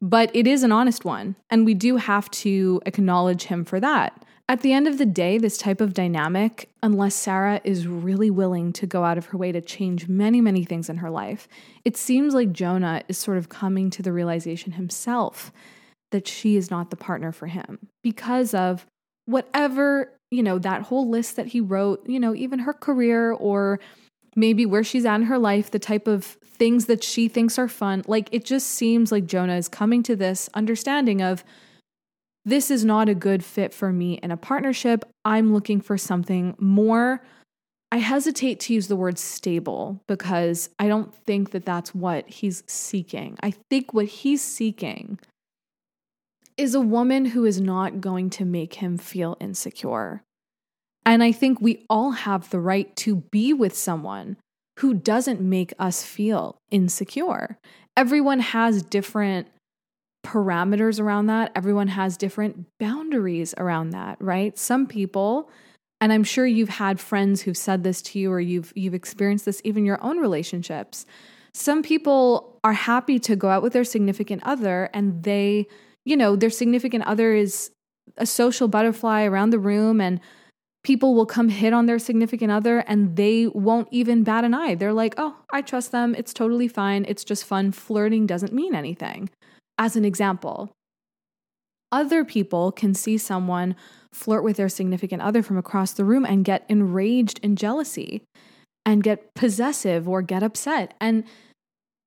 but 0.00 0.30
it 0.34 0.46
is 0.46 0.62
an 0.62 0.72
honest 0.72 1.04
one. 1.04 1.36
And 1.50 1.64
we 1.64 1.74
do 1.74 1.96
have 1.96 2.30
to 2.30 2.80
acknowledge 2.86 3.44
him 3.44 3.64
for 3.64 3.80
that. 3.80 4.24
At 4.46 4.60
the 4.60 4.74
end 4.74 4.86
of 4.86 4.98
the 4.98 5.06
day, 5.06 5.38
this 5.38 5.56
type 5.56 5.80
of 5.80 5.94
dynamic, 5.94 6.68
unless 6.82 7.14
Sarah 7.14 7.62
is 7.64 7.88
really 7.88 8.30
willing 8.30 8.74
to 8.74 8.86
go 8.86 9.02
out 9.02 9.16
of 9.16 9.26
her 9.26 9.38
way 9.38 9.52
to 9.52 9.62
change 9.62 10.06
many, 10.06 10.42
many 10.42 10.64
things 10.64 10.90
in 10.90 10.98
her 10.98 11.08
life, 11.08 11.48
it 11.84 11.96
seems 11.96 12.34
like 12.34 12.52
Jonah 12.52 13.02
is 13.08 13.16
sort 13.16 13.38
of 13.38 13.48
coming 13.48 13.88
to 13.90 14.02
the 14.02 14.12
realization 14.12 14.72
himself 14.72 15.50
that 16.10 16.28
she 16.28 16.56
is 16.56 16.70
not 16.70 16.90
the 16.90 16.96
partner 16.96 17.32
for 17.32 17.46
him 17.46 17.88
because 18.02 18.52
of 18.52 18.86
whatever, 19.26 20.12
you 20.30 20.42
know, 20.42 20.58
that 20.58 20.82
whole 20.82 21.08
list 21.08 21.36
that 21.36 21.48
he 21.48 21.60
wrote, 21.60 22.06
you 22.08 22.20
know, 22.20 22.34
even 22.34 22.60
her 22.60 22.72
career 22.72 23.32
or 23.32 23.80
maybe 24.36 24.66
where 24.66 24.84
she's 24.84 25.04
at 25.04 25.16
in 25.16 25.22
her 25.26 25.38
life, 25.38 25.70
the 25.70 25.78
type 25.78 26.06
of 26.06 26.24
things 26.24 26.86
that 26.86 27.04
she 27.04 27.28
thinks 27.28 27.58
are 27.58 27.68
fun. 27.68 28.02
Like 28.06 28.28
it 28.32 28.44
just 28.44 28.68
seems 28.68 29.12
like 29.12 29.26
Jonah 29.26 29.56
is 29.56 29.68
coming 29.68 30.02
to 30.04 30.16
this 30.16 30.50
understanding 30.54 31.22
of 31.22 31.44
this 32.44 32.70
is 32.70 32.84
not 32.84 33.08
a 33.08 33.14
good 33.14 33.44
fit 33.44 33.72
for 33.72 33.92
me 33.92 34.14
in 34.22 34.30
a 34.30 34.36
partnership. 34.36 35.04
I'm 35.24 35.54
looking 35.54 35.80
for 35.80 35.96
something 35.96 36.54
more 36.58 37.22
I 37.94 37.98
hesitate 37.98 38.58
to 38.60 38.74
use 38.74 38.88
the 38.88 38.96
word 38.96 39.20
stable 39.20 40.02
because 40.08 40.68
I 40.80 40.88
don't 40.88 41.14
think 41.14 41.52
that 41.52 41.64
that's 41.64 41.94
what 41.94 42.28
he's 42.28 42.64
seeking. 42.66 43.38
I 43.40 43.52
think 43.70 43.94
what 43.94 44.06
he's 44.06 44.42
seeking 44.42 45.20
is 46.56 46.74
a 46.74 46.80
woman 46.80 47.26
who 47.26 47.44
is 47.44 47.60
not 47.60 48.00
going 48.00 48.30
to 48.30 48.44
make 48.44 48.74
him 48.74 48.96
feel 48.98 49.36
insecure. 49.40 50.22
And 51.06 51.22
I 51.22 51.32
think 51.32 51.60
we 51.60 51.84
all 51.90 52.12
have 52.12 52.50
the 52.50 52.60
right 52.60 52.94
to 52.96 53.16
be 53.16 53.52
with 53.52 53.76
someone 53.76 54.36
who 54.78 54.94
doesn't 54.94 55.40
make 55.40 55.72
us 55.78 56.02
feel 56.02 56.56
insecure. 56.70 57.58
Everyone 57.96 58.40
has 58.40 58.82
different 58.82 59.48
parameters 60.24 60.98
around 60.98 61.26
that, 61.26 61.52
everyone 61.54 61.88
has 61.88 62.16
different 62.16 62.66
boundaries 62.80 63.54
around 63.58 63.90
that, 63.90 64.16
right? 64.20 64.58
Some 64.58 64.86
people 64.86 65.50
and 66.00 66.12
I'm 66.12 66.24
sure 66.24 66.44
you've 66.44 66.68
had 66.68 67.00
friends 67.00 67.40
who've 67.40 67.56
said 67.56 67.82
this 67.82 68.02
to 68.02 68.18
you 68.18 68.30
or 68.30 68.38
you've 68.38 68.72
you've 68.76 68.94
experienced 68.94 69.44
this 69.44 69.62
even 69.64 69.86
your 69.86 70.02
own 70.02 70.18
relationships. 70.18 71.06
Some 71.54 71.82
people 71.82 72.58
are 72.64 72.72
happy 72.72 73.18
to 73.20 73.36
go 73.36 73.48
out 73.48 73.62
with 73.62 73.72
their 73.72 73.84
significant 73.84 74.42
other 74.44 74.90
and 74.92 75.22
they, 75.22 75.68
you 76.04 76.16
know, 76.16 76.36
their 76.36 76.50
significant 76.50 77.04
other 77.06 77.34
is 77.34 77.70
a 78.16 78.26
social 78.26 78.68
butterfly 78.68 79.24
around 79.24 79.50
the 79.50 79.58
room 79.58 80.00
and 80.00 80.20
people 80.82 81.14
will 81.14 81.26
come 81.26 81.48
hit 81.48 81.72
on 81.72 81.86
their 81.86 81.98
significant 81.98 82.52
other 82.52 82.80
and 82.80 83.16
they 83.16 83.46
won't 83.48 83.88
even 83.90 84.22
bat 84.22 84.44
an 84.44 84.52
eye. 84.54 84.74
They're 84.74 84.92
like, 84.92 85.14
"Oh, 85.16 85.36
I 85.52 85.62
trust 85.62 85.92
them. 85.92 86.14
It's 86.14 86.34
totally 86.34 86.68
fine. 86.68 87.06
It's 87.08 87.24
just 87.24 87.44
fun. 87.44 87.72
Flirting 87.72 88.26
doesn't 88.26 88.52
mean 88.52 88.74
anything." 88.74 89.30
As 89.78 89.96
an 89.96 90.04
example, 90.04 90.72
other 91.90 92.24
people 92.24 92.70
can 92.70 92.92
see 92.92 93.16
someone 93.16 93.74
flirt 94.12 94.44
with 94.44 94.56
their 94.56 94.68
significant 94.68 95.22
other 95.22 95.42
from 95.42 95.56
across 95.56 95.92
the 95.92 96.04
room 96.04 96.24
and 96.24 96.44
get 96.44 96.64
enraged 96.68 97.40
in 97.42 97.56
jealousy 97.56 98.22
and 98.84 99.02
get 99.02 99.34
possessive 99.34 100.08
or 100.08 100.20
get 100.20 100.42
upset. 100.42 100.94
And 101.00 101.24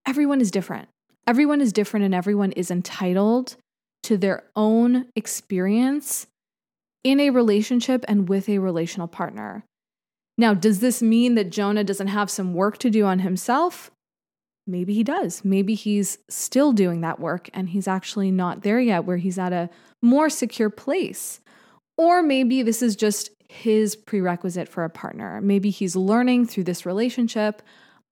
everyone 0.06 0.40
is 0.40 0.52
different. 0.52 0.88
Everyone 1.26 1.62
is 1.62 1.74
different 1.74 2.06
and 2.06 2.14
everyone 2.14 2.52
is 2.54 2.70
entitled 2.70 3.58
to 4.08 4.18
their 4.18 4.44
own 4.56 5.06
experience 5.16 6.28
in 7.04 7.20
a 7.20 7.30
relationship 7.30 8.04
and 8.08 8.28
with 8.28 8.50
a 8.50 8.58
relational 8.58 9.08
partner. 9.08 9.64
Now, 10.38 10.54
does 10.54 10.80
this 10.80 11.02
mean 11.02 11.36
that 11.36 11.50
Jonah 11.52 11.84
doesn't 11.84 12.08
have 12.08 12.30
some 12.30 12.54
work 12.54 12.78
to 12.80 12.90
do 12.90 13.06
on 13.06 13.20
himself? 13.20 13.92
maybe 14.68 14.94
he 14.94 15.04
does. 15.04 15.44
Maybe 15.44 15.74
he's 15.74 16.20
still 16.30 16.74
doing 16.74 17.02
that 17.02 17.20
work 17.20 17.50
and 17.54 17.70
he's 17.70 17.88
actually 17.88 18.32
not 18.32 18.62
there 18.62 18.80
yet, 18.80 19.06
where 19.06 19.18
he's 19.18 19.40
at 19.40 19.54
a 19.54 19.70
more 20.02 20.30
secure 20.30 20.70
place. 20.70 21.40
Or 21.98 22.22
maybe 22.22 22.62
this 22.62 22.82
is 22.82 22.96
just 22.96 23.32
his 23.50 23.96
prerequisite 23.96 24.68
for 24.68 24.84
a 24.84 24.90
partner. 24.90 25.40
Maybe 25.42 25.70
he's 25.70 25.96
learning 25.96 26.48
through 26.48 26.66
this 26.66 26.86
relationship. 26.86 27.62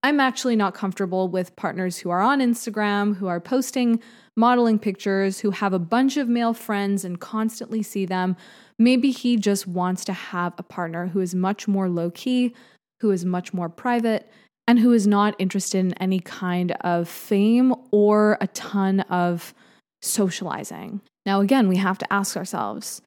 I'm 0.06 0.20
actually 0.20 0.56
not 0.56 0.76
comfortable 0.76 1.30
with 1.30 1.56
partners 1.56 1.98
who 1.98 2.12
are 2.12 2.22
on 2.22 2.40
Instagram, 2.40 3.16
who 3.16 3.26
are 3.26 3.40
posting 3.40 4.00
modeling 4.38 4.78
pictures, 4.78 5.40
who 5.40 5.50
have 5.50 5.74
a 5.74 5.80
bunch 5.80 6.16
of 6.16 6.30
male 6.30 6.54
friends 6.54 7.04
and 7.04 7.20
constantly 7.20 7.82
see 7.82 8.06
them. 8.06 8.38
Maybe 8.78 9.10
he 9.10 9.36
just 9.36 9.66
wants 9.66 10.06
to 10.06 10.14
have 10.14 10.54
a 10.60 10.64
partner 10.64 11.08
who 11.08 11.22
is 11.22 11.34
much 11.34 11.68
more 11.68 11.90
low 11.90 12.12
key, 12.12 12.54
who 13.00 13.10
is 13.10 13.26
much 13.26 13.52
more 13.52 13.68
private, 13.68 14.30
and 14.68 14.78
who 14.78 14.94
is 14.94 15.08
not 15.08 15.34
interested 15.40 15.80
in 15.80 15.94
any 15.94 16.20
kind 16.20 16.74
of 16.82 17.10
fame 17.10 17.74
or 17.90 18.38
a 18.40 18.46
ton 18.50 19.00
of 19.00 19.56
socializing. 20.04 21.02
Now, 21.26 21.42
again, 21.42 21.68
we 21.68 21.78
have 21.78 21.98
to 21.98 22.14
ask 22.14 22.38
ourselves 22.38 23.02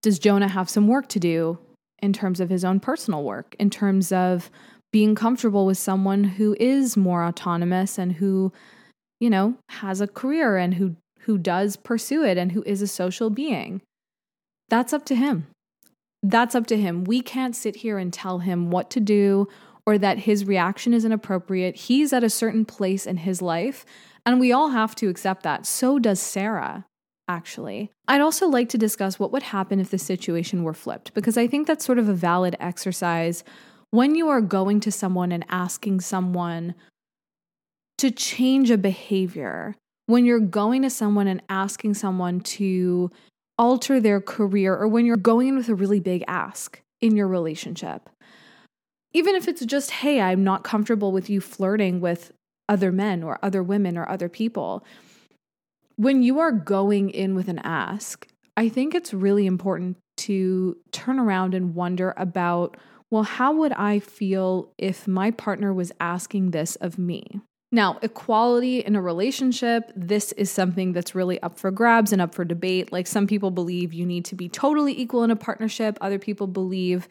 Does 0.00 0.20
Jonah 0.20 0.46
have 0.46 0.70
some 0.70 0.86
work 0.86 1.08
to 1.08 1.18
do 1.18 1.58
in 1.98 2.12
terms 2.12 2.38
of 2.38 2.50
his 2.50 2.64
own 2.64 2.78
personal 2.78 3.24
work, 3.24 3.56
in 3.58 3.68
terms 3.68 4.12
of 4.12 4.48
being 4.92 5.14
comfortable 5.14 5.66
with 5.66 5.78
someone 5.78 6.24
who 6.24 6.54
is 6.60 6.96
more 6.96 7.24
autonomous 7.24 7.98
and 7.98 8.12
who, 8.12 8.52
you 9.20 9.30
know, 9.30 9.56
has 9.70 10.00
a 10.00 10.06
career 10.06 10.56
and 10.56 10.74
who, 10.74 10.96
who 11.20 11.38
does 11.38 11.76
pursue 11.76 12.24
it 12.24 12.36
and 12.36 12.52
who 12.52 12.62
is 12.64 12.82
a 12.82 12.86
social 12.86 13.30
being? 13.30 13.80
That's 14.68 14.92
up 14.92 15.04
to 15.06 15.14
him. 15.14 15.46
That's 16.22 16.54
up 16.54 16.66
to 16.68 16.76
him. 16.76 17.04
We 17.04 17.20
can't 17.20 17.56
sit 17.56 17.76
here 17.76 17.98
and 17.98 18.12
tell 18.12 18.40
him 18.40 18.70
what 18.70 18.90
to 18.90 19.00
do 19.00 19.48
or 19.84 19.98
that 19.98 20.20
his 20.20 20.44
reaction 20.44 20.94
is 20.94 21.04
inappropriate. 21.04 21.74
He's 21.74 22.12
at 22.12 22.22
a 22.22 22.30
certain 22.30 22.64
place 22.64 23.06
in 23.06 23.16
his 23.18 23.42
life, 23.42 23.84
and 24.24 24.38
we 24.38 24.52
all 24.52 24.68
have 24.68 24.94
to 24.96 25.08
accept 25.08 25.42
that. 25.42 25.66
So 25.66 25.98
does 25.98 26.20
Sarah, 26.20 26.86
actually. 27.28 27.90
I'd 28.06 28.20
also 28.20 28.46
like 28.46 28.68
to 28.68 28.78
discuss 28.78 29.18
what 29.18 29.32
would 29.32 29.42
happen 29.42 29.80
if 29.80 29.90
the 29.90 29.98
situation 29.98 30.62
were 30.62 30.74
flipped, 30.74 31.12
because 31.14 31.36
I 31.36 31.48
think 31.48 31.66
that's 31.66 31.84
sort 31.84 31.98
of 31.98 32.08
a 32.08 32.14
valid 32.14 32.54
exercise 32.60 33.42
when 33.92 34.16
you 34.16 34.28
are 34.28 34.40
going 34.40 34.80
to 34.80 34.90
someone 34.90 35.30
and 35.30 35.46
asking 35.48 36.00
someone 36.00 36.74
to 37.98 38.10
change 38.10 38.70
a 38.70 38.76
behavior, 38.76 39.76
when 40.06 40.24
you're 40.24 40.40
going 40.40 40.82
to 40.82 40.90
someone 40.90 41.28
and 41.28 41.40
asking 41.48 41.94
someone 41.94 42.40
to 42.40 43.10
alter 43.56 44.00
their 44.00 44.20
career, 44.20 44.74
or 44.74 44.88
when 44.88 45.06
you're 45.06 45.16
going 45.16 45.48
in 45.48 45.56
with 45.56 45.68
a 45.68 45.74
really 45.74 46.00
big 46.00 46.24
ask 46.26 46.82
in 47.00 47.14
your 47.14 47.28
relationship 47.28 48.10
even 49.12 49.34
if 49.34 49.48
it's 49.48 49.64
just, 49.64 49.90
hey, 49.90 50.20
I'm 50.20 50.44
not 50.44 50.64
comfortable 50.64 51.12
with 51.12 51.28
you 51.28 51.40
flirting 51.40 52.00
with 52.00 52.32
other 52.68 52.92
men 52.92 53.22
or 53.22 53.38
other 53.42 53.62
women 53.62 53.98
or 53.98 54.08
other 54.08 54.28
people. 54.28 54.84
When 55.96 56.22
you 56.22 56.38
are 56.38 56.52
going 56.52 57.10
in 57.10 57.34
with 57.34 57.48
an 57.48 57.60
ask, 57.62 58.26
I 58.56 58.68
think 58.68 58.94
it's 58.94 59.12
really 59.12 59.46
important 59.46 59.98
to 60.18 60.76
turn 60.90 61.18
around 61.18 61.54
and 61.54 61.74
wonder 61.74 62.14
about, 62.16 62.76
well, 63.12 63.24
how 63.24 63.52
would 63.52 63.72
I 63.74 63.98
feel 63.98 64.72
if 64.78 65.06
my 65.06 65.30
partner 65.30 65.70
was 65.74 65.92
asking 66.00 66.52
this 66.52 66.76
of 66.76 66.98
me? 66.98 67.42
Now, 67.70 67.98
equality 68.00 68.78
in 68.78 68.96
a 68.96 69.02
relationship, 69.02 69.92
this 69.94 70.32
is 70.32 70.50
something 70.50 70.94
that's 70.94 71.14
really 71.14 71.38
up 71.42 71.58
for 71.58 71.70
grabs 71.70 72.14
and 72.14 72.22
up 72.22 72.34
for 72.34 72.42
debate. 72.46 72.90
Like 72.90 73.06
some 73.06 73.26
people 73.26 73.50
believe 73.50 73.92
you 73.92 74.06
need 74.06 74.24
to 74.26 74.34
be 74.34 74.48
totally 74.48 74.98
equal 74.98 75.24
in 75.24 75.30
a 75.30 75.36
partnership, 75.36 75.98
other 76.00 76.18
people 76.18 76.46
believe 76.46 77.06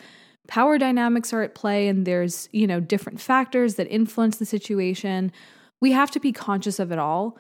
power 0.48 0.80
dynamics 0.80 1.34
are 1.34 1.44
at 1.44 1.54
play 1.54 1.88
and 1.88 2.08
there's, 2.08 2.50
you 2.52 2.66
know, 2.66 2.80
different 2.80 3.22
factors 3.22 3.76
that 3.76 3.88
influence 3.92 4.38
the 4.38 4.46
situation. 4.46 5.32
We 5.82 5.92
have 5.92 6.10
to 6.12 6.20
be 6.20 6.32
conscious 6.32 6.80
of 6.80 6.92
it 6.92 6.98
all. 6.98 7.38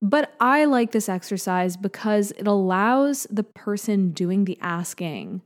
But 0.00 0.32
I 0.38 0.66
like 0.66 0.92
this 0.92 1.08
exercise 1.08 1.76
because 1.76 2.30
it 2.32 2.46
allows 2.46 3.26
the 3.30 3.42
person 3.42 4.12
doing 4.12 4.44
the 4.44 4.58
asking 4.60 5.42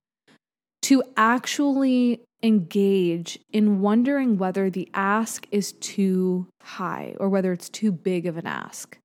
to 0.83 1.03
actually 1.17 2.21
engage 2.43 3.39
in 3.53 3.81
wondering 3.81 4.39
whether 4.39 4.71
the 4.71 4.89
ask 4.95 5.47
is 5.51 5.73
too 5.73 6.47
high 6.63 7.15
or 7.21 7.29
whether 7.29 7.53
it's 7.53 7.69
too 7.69 7.93
big 7.93 8.27
of 8.27 8.37
an 8.37 8.47
ask. 8.47 8.99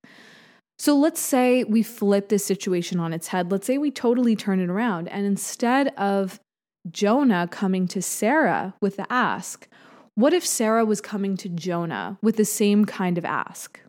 So 0.77 0.97
let's 0.97 1.21
say 1.21 1.63
we 1.63 1.83
flip 1.83 2.29
this 2.29 2.45
situation 2.45 2.99
on 2.99 3.13
its 3.13 3.27
head. 3.27 3.51
Let's 3.51 3.65
say 3.65 3.77
we 3.77 3.91
totally 3.91 4.35
turn 4.35 4.59
it 4.59 4.69
around. 4.69 5.07
And 5.07 5.25
instead 5.25 5.89
of 5.97 6.39
Jonah 6.91 7.47
coming 7.49 7.87
to 7.89 8.01
Sarah 8.01 8.75
with 8.81 8.97
the 8.97 9.11
ask. 9.11 9.67
What 10.15 10.33
if 10.33 10.45
Sarah 10.45 10.85
was 10.85 11.01
coming 11.01 11.35
to 11.37 11.49
Jonah 11.49 12.17
with 12.21 12.37
the 12.37 12.45
same 12.45 12.85
kind 12.85 13.17
of 13.17 13.25
ask? 13.25 13.79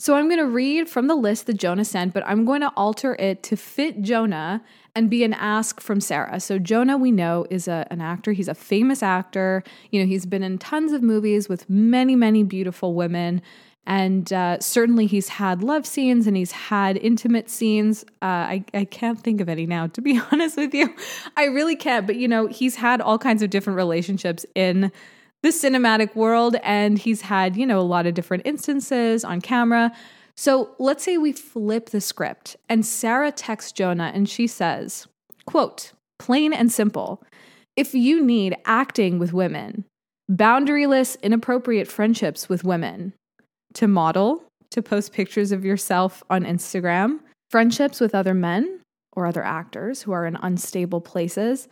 So 0.00 0.14
I'm 0.14 0.28
going 0.28 0.38
to 0.38 0.46
read 0.46 0.88
from 0.88 1.08
the 1.08 1.16
list 1.16 1.46
that 1.46 1.54
Jonah 1.54 1.84
sent, 1.84 2.14
but 2.14 2.22
I'm 2.24 2.44
going 2.44 2.60
to 2.60 2.72
alter 2.76 3.16
it 3.16 3.42
to 3.44 3.56
fit 3.56 4.00
Jonah 4.00 4.62
and 4.94 5.10
be 5.10 5.24
an 5.24 5.34
ask 5.34 5.80
from 5.80 6.00
Sarah. 6.00 6.38
So 6.38 6.60
Jonah, 6.60 6.96
we 6.96 7.10
know, 7.10 7.46
is 7.50 7.66
a, 7.66 7.84
an 7.90 8.00
actor. 8.00 8.30
He's 8.30 8.46
a 8.46 8.54
famous 8.54 9.02
actor. 9.02 9.64
You 9.90 10.00
know, 10.00 10.06
he's 10.06 10.24
been 10.24 10.44
in 10.44 10.58
tons 10.58 10.92
of 10.92 11.02
movies 11.02 11.48
with 11.48 11.68
many, 11.68 12.14
many 12.14 12.44
beautiful 12.44 12.94
women. 12.94 13.42
And 13.86 14.32
uh, 14.32 14.60
certainly 14.60 15.06
he's 15.06 15.28
had 15.28 15.64
love 15.64 15.84
scenes 15.84 16.28
and 16.28 16.36
he's 16.36 16.52
had 16.52 16.96
intimate 16.98 17.50
scenes. 17.50 18.04
Uh, 18.22 18.26
I, 18.26 18.64
I 18.74 18.84
can't 18.84 19.20
think 19.20 19.40
of 19.40 19.48
any 19.48 19.66
now, 19.66 19.88
to 19.88 20.00
be 20.00 20.20
honest 20.32 20.56
with 20.56 20.74
you. 20.74 20.94
I 21.36 21.46
really 21.46 21.74
can't. 21.74 22.06
But, 22.06 22.16
you 22.16 22.28
know, 22.28 22.46
he's 22.46 22.76
had 22.76 23.00
all 23.00 23.18
kinds 23.18 23.42
of 23.42 23.50
different 23.50 23.78
relationships 23.78 24.46
in 24.54 24.92
the 25.42 25.50
cinematic 25.50 26.14
world 26.14 26.56
and 26.62 26.98
he's 26.98 27.22
had, 27.22 27.56
you 27.56 27.66
know, 27.66 27.80
a 27.80 27.82
lot 27.82 28.06
of 28.06 28.14
different 28.14 28.44
instances 28.46 29.24
on 29.24 29.40
camera. 29.40 29.92
So 30.36 30.74
let's 30.78 31.04
say 31.04 31.18
we 31.18 31.32
flip 31.32 31.90
the 31.90 32.00
script 32.00 32.56
and 32.68 32.84
Sarah 32.84 33.32
texts 33.32 33.72
Jonah 33.72 34.12
and 34.14 34.28
she 34.28 34.46
says, 34.46 35.06
quote, 35.46 35.92
plain 36.18 36.52
and 36.52 36.70
simple, 36.70 37.22
if 37.76 37.94
you 37.94 38.24
need 38.24 38.56
acting 38.64 39.18
with 39.18 39.32
women, 39.32 39.84
boundaryless, 40.30 41.20
inappropriate 41.22 41.88
friendships 41.88 42.48
with 42.48 42.64
women, 42.64 43.12
to 43.74 43.86
model, 43.86 44.42
to 44.70 44.82
post 44.82 45.12
pictures 45.12 45.52
of 45.52 45.64
yourself 45.64 46.22
on 46.28 46.44
Instagram, 46.44 47.20
friendships 47.50 48.00
with 48.00 48.14
other 48.14 48.34
men 48.34 48.80
or 49.12 49.26
other 49.26 49.42
actors 49.42 50.02
who 50.02 50.12
are 50.12 50.26
in 50.26 50.36
unstable 50.42 51.00
places, 51.00 51.68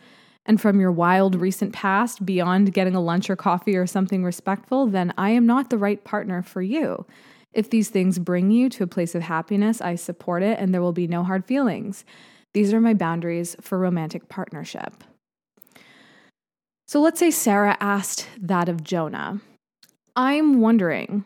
and 0.47 0.59
from 0.59 0.79
your 0.79 0.91
wild 0.91 1.35
recent 1.35 1.73
past 1.73 2.25
beyond 2.25 2.73
getting 2.73 2.95
a 2.95 3.01
lunch 3.01 3.29
or 3.29 3.35
coffee 3.35 3.75
or 3.75 3.85
something 3.85 4.23
respectful, 4.23 4.87
then 4.87 5.13
I 5.17 5.31
am 5.31 5.45
not 5.45 5.69
the 5.69 5.77
right 5.77 6.03
partner 6.03 6.41
for 6.41 6.61
you. 6.61 7.05
If 7.53 7.69
these 7.69 7.89
things 7.89 8.17
bring 8.17 8.49
you 8.49 8.69
to 8.69 8.83
a 8.83 8.87
place 8.87 9.13
of 9.13 9.23
happiness, 9.23 9.81
I 9.81 9.95
support 9.95 10.43
it 10.43 10.57
and 10.59 10.73
there 10.73 10.81
will 10.81 10.93
be 10.93 11.07
no 11.07 11.23
hard 11.23 11.45
feelings. 11.45 12.05
These 12.53 12.73
are 12.73 12.79
my 12.79 12.93
boundaries 12.93 13.55
for 13.61 13.77
romantic 13.77 14.29
partnership. 14.29 15.03
So 16.87 17.01
let's 17.01 17.19
say 17.19 17.31
Sarah 17.31 17.77
asked 17.81 18.27
that 18.39 18.69
of 18.69 18.83
Jonah. 18.83 19.41
I'm 20.15 20.61
wondering 20.61 21.25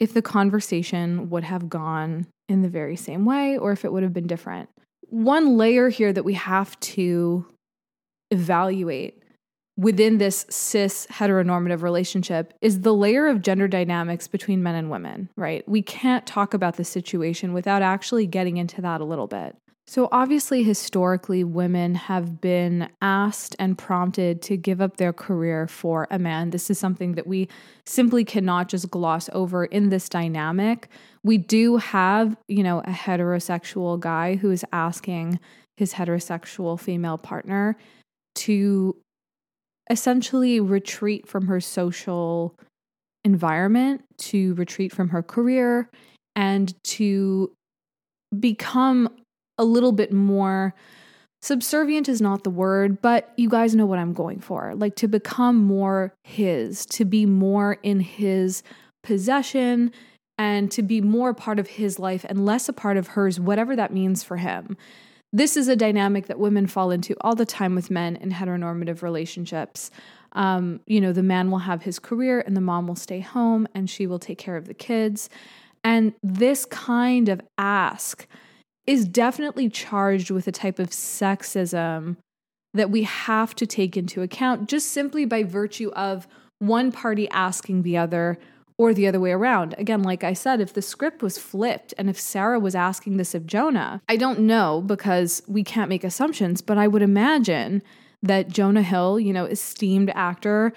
if 0.00 0.14
the 0.14 0.22
conversation 0.22 1.28
would 1.28 1.44
have 1.44 1.68
gone 1.68 2.26
in 2.48 2.62
the 2.62 2.68
very 2.68 2.96
same 2.96 3.26
way 3.26 3.58
or 3.58 3.72
if 3.72 3.84
it 3.84 3.92
would 3.92 4.02
have 4.02 4.14
been 4.14 4.26
different. 4.26 4.70
One 5.10 5.58
layer 5.58 5.90
here 5.90 6.12
that 6.12 6.24
we 6.24 6.34
have 6.34 6.78
to 6.80 7.46
evaluate 8.30 9.22
within 9.78 10.18
this 10.18 10.44
cis 10.50 11.06
heteronormative 11.08 11.82
relationship 11.82 12.52
is 12.60 12.80
the 12.80 12.92
layer 12.92 13.28
of 13.28 13.40
gender 13.40 13.68
dynamics 13.68 14.26
between 14.26 14.62
men 14.62 14.74
and 14.74 14.90
women, 14.90 15.28
right? 15.36 15.66
We 15.68 15.82
can't 15.82 16.26
talk 16.26 16.52
about 16.52 16.76
the 16.76 16.84
situation 16.84 17.52
without 17.52 17.80
actually 17.80 18.26
getting 18.26 18.56
into 18.56 18.82
that 18.82 19.00
a 19.00 19.04
little 19.04 19.28
bit. 19.28 19.56
So, 19.86 20.10
obviously, 20.12 20.64
historically, 20.64 21.44
women 21.44 21.94
have 21.94 22.42
been 22.42 22.90
asked 23.00 23.56
and 23.58 23.78
prompted 23.78 24.42
to 24.42 24.56
give 24.58 24.82
up 24.82 24.98
their 24.98 25.14
career 25.14 25.66
for 25.66 26.06
a 26.10 26.18
man. 26.18 26.50
This 26.50 26.68
is 26.68 26.78
something 26.78 27.12
that 27.12 27.26
we 27.26 27.48
simply 27.86 28.22
cannot 28.22 28.68
just 28.68 28.90
gloss 28.90 29.30
over 29.32 29.64
in 29.64 29.88
this 29.88 30.10
dynamic. 30.10 30.90
We 31.22 31.38
do 31.38 31.78
have, 31.78 32.36
you 32.48 32.62
know, 32.62 32.80
a 32.80 32.90
heterosexual 32.90 33.98
guy 33.98 34.36
who 34.36 34.50
is 34.50 34.62
asking 34.72 35.40
his 35.78 35.94
heterosexual 35.94 36.78
female 36.78 37.16
partner 37.16 37.74
to 38.38 38.96
essentially 39.90 40.60
retreat 40.60 41.26
from 41.26 41.46
her 41.46 41.60
social 41.60 42.54
environment, 43.24 44.04
to 44.18 44.54
retreat 44.54 44.92
from 44.92 45.08
her 45.10 45.22
career, 45.22 45.90
and 46.36 46.74
to 46.84 47.52
become 48.38 49.08
a 49.56 49.64
little 49.64 49.92
bit 49.92 50.12
more 50.12 50.74
subservient 51.42 52.08
is 52.08 52.20
not 52.20 52.44
the 52.44 52.50
word, 52.50 53.00
but 53.00 53.32
you 53.36 53.48
guys 53.48 53.74
know 53.74 53.86
what 53.86 53.98
I'm 53.98 54.12
going 54.12 54.40
for. 54.40 54.74
Like 54.74 54.96
to 54.96 55.08
become 55.08 55.56
more 55.56 56.12
his, 56.24 56.84
to 56.86 57.04
be 57.04 57.26
more 57.26 57.78
in 57.82 58.00
his 58.00 58.62
possession, 59.02 59.92
and 60.36 60.70
to 60.70 60.82
be 60.82 61.00
more 61.00 61.34
part 61.34 61.58
of 61.58 61.66
his 61.66 61.98
life 61.98 62.24
and 62.28 62.44
less 62.46 62.68
a 62.68 62.72
part 62.72 62.96
of 62.96 63.08
hers, 63.08 63.40
whatever 63.40 63.74
that 63.74 63.92
means 63.92 64.22
for 64.22 64.36
him. 64.36 64.76
This 65.32 65.56
is 65.56 65.68
a 65.68 65.76
dynamic 65.76 66.26
that 66.26 66.38
women 66.38 66.66
fall 66.66 66.90
into 66.90 67.14
all 67.20 67.34
the 67.34 67.44
time 67.44 67.74
with 67.74 67.90
men 67.90 68.16
in 68.16 68.30
heteronormative 68.30 69.02
relationships. 69.02 69.90
Um, 70.32 70.80
you 70.86 71.00
know, 71.00 71.12
the 71.12 71.22
man 71.22 71.50
will 71.50 71.58
have 71.58 71.82
his 71.82 71.98
career 71.98 72.40
and 72.40 72.56
the 72.56 72.60
mom 72.60 72.86
will 72.86 72.96
stay 72.96 73.20
home 73.20 73.68
and 73.74 73.90
she 73.90 74.06
will 74.06 74.18
take 74.18 74.38
care 74.38 74.56
of 74.56 74.66
the 74.66 74.74
kids. 74.74 75.28
And 75.84 76.14
this 76.22 76.64
kind 76.64 77.28
of 77.28 77.40
ask 77.56 78.26
is 78.86 79.04
definitely 79.06 79.68
charged 79.68 80.30
with 80.30 80.48
a 80.48 80.52
type 80.52 80.78
of 80.78 80.90
sexism 80.90 82.16
that 82.74 82.90
we 82.90 83.02
have 83.02 83.54
to 83.56 83.66
take 83.66 83.96
into 83.96 84.22
account 84.22 84.68
just 84.68 84.92
simply 84.92 85.24
by 85.24 85.42
virtue 85.42 85.90
of 85.90 86.26
one 86.58 86.90
party 86.90 87.28
asking 87.30 87.82
the 87.82 87.96
other 87.96 88.38
or 88.78 88.94
the 88.94 89.08
other 89.08 89.20
way 89.20 89.32
around. 89.32 89.74
Again, 89.76 90.02
like 90.02 90.22
I 90.22 90.32
said, 90.32 90.60
if 90.60 90.72
the 90.72 90.82
script 90.82 91.20
was 91.20 91.36
flipped 91.36 91.92
and 91.98 92.08
if 92.08 92.18
Sarah 92.18 92.60
was 92.60 92.74
asking 92.74 93.16
this 93.16 93.34
of 93.34 93.46
Jonah, 93.46 94.00
I 94.08 94.16
don't 94.16 94.40
know 94.40 94.82
because 94.86 95.42
we 95.48 95.64
can't 95.64 95.88
make 95.88 96.04
assumptions, 96.04 96.62
but 96.62 96.78
I 96.78 96.86
would 96.86 97.02
imagine 97.02 97.82
that 98.22 98.48
Jonah 98.48 98.82
Hill, 98.82 99.18
you 99.20 99.32
know, 99.32 99.44
esteemed 99.44 100.10
actor, 100.14 100.72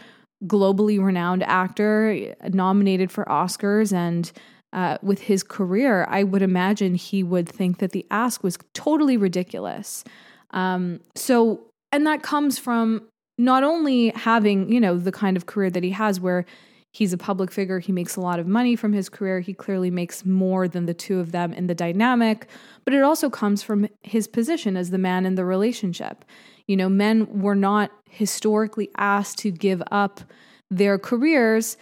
globally 0.46 1.04
renowned 1.04 1.44
actor, 1.44 2.36
nominated 2.50 3.12
for 3.12 3.26
Oscars 3.26 3.94
and 3.94 4.32
uh, 4.74 4.98
with 5.02 5.20
his 5.20 5.44
career, 5.44 6.06
I 6.10 6.24
would 6.24 6.42
imagine 6.42 6.96
he 6.96 7.24
would 7.24 7.48
think 7.48 7.80
that 7.80 7.92
the 7.92 8.06
ask 8.10 8.44
was 8.44 8.58
totally 8.74 9.18
ridiculous. 9.18 10.04
Um, 10.52 11.02
so, 11.16 11.68
and 11.92 12.08
that 12.08 12.24
comes 12.24 12.58
from 12.58 13.04
not 13.38 13.64
only 13.64 14.10
having, 14.10 14.72
you 14.72 14.80
know, 14.80 14.98
the 14.98 15.12
kind 15.12 15.36
of 15.36 15.46
career 15.46 15.70
that 15.70 15.84
he 15.84 15.90
has 15.90 16.20
where 16.20 16.46
he's 16.92 17.14
a 17.14 17.18
public 17.18 17.52
figure, 17.52 17.80
he 17.80 17.92
makes 17.92 18.16
a 18.16 18.22
lot 18.22 18.40
of 18.40 18.48
money 18.48 18.76
from 18.76 18.94
his 18.94 19.10
career, 19.10 19.40
he 19.40 19.54
clearly 19.54 19.90
makes 19.90 20.26
more 20.26 20.68
than 20.68 20.86
the 20.86 20.94
two 20.94 21.20
of 21.20 21.32
them 21.32 21.54
in 21.54 21.68
the 21.68 21.76
dynamic, 21.76 22.48
but 22.84 22.94
it 22.94 23.02
also 23.02 23.30
comes 23.30 23.64
from 23.64 23.88
his 24.02 24.28
position 24.28 24.76
as 24.76 24.90
the 24.90 24.98
man 24.98 25.26
in 25.26 25.36
the 25.36 25.46
relationship. 25.46 26.26
You 26.68 26.78
know, 26.78 26.90
men 26.90 27.42
were 27.42 27.56
not 27.56 27.92
historically 28.10 28.90
asked 28.98 29.38
to 29.40 29.52
give 29.52 29.82
up 29.90 30.22
their 30.70 31.00
careers 31.00 31.78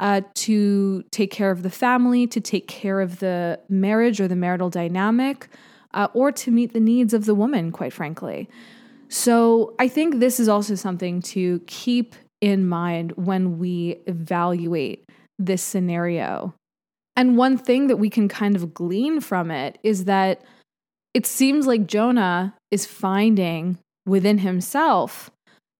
uh, 0.00 0.22
to 0.34 1.02
take 1.10 1.30
care 1.30 1.50
of 1.50 1.62
the 1.62 1.70
family, 1.70 2.26
to 2.26 2.40
take 2.40 2.66
care 2.66 3.00
of 3.00 3.20
the 3.20 3.60
marriage 3.68 4.20
or 4.20 4.26
the 4.26 4.36
marital 4.36 4.70
dynamic, 4.70 5.48
uh, 5.92 6.08
or 6.14 6.32
to 6.32 6.50
meet 6.50 6.72
the 6.72 6.80
needs 6.80 7.14
of 7.14 7.26
the 7.26 7.34
woman, 7.34 7.70
quite 7.70 7.92
frankly. 7.92 8.48
So 9.08 9.74
I 9.78 9.86
think 9.88 10.18
this 10.18 10.40
is 10.40 10.48
also 10.48 10.74
something 10.74 11.22
to 11.22 11.60
keep 11.66 12.16
in 12.40 12.68
mind 12.68 13.12
when 13.12 13.58
we 13.58 13.96
evaluate 14.06 15.08
this 15.38 15.62
scenario. 15.62 16.54
And 17.16 17.36
one 17.36 17.56
thing 17.56 17.86
that 17.86 17.96
we 17.96 18.10
can 18.10 18.28
kind 18.28 18.56
of 18.56 18.74
glean 18.74 19.20
from 19.20 19.50
it 19.50 19.78
is 19.82 20.04
that 20.04 20.42
it 21.12 21.26
seems 21.26 21.66
like 21.66 21.86
Jonah 21.86 22.54
is 22.70 22.86
finding 22.86 23.78
within 24.04 24.38
himself 24.38 25.30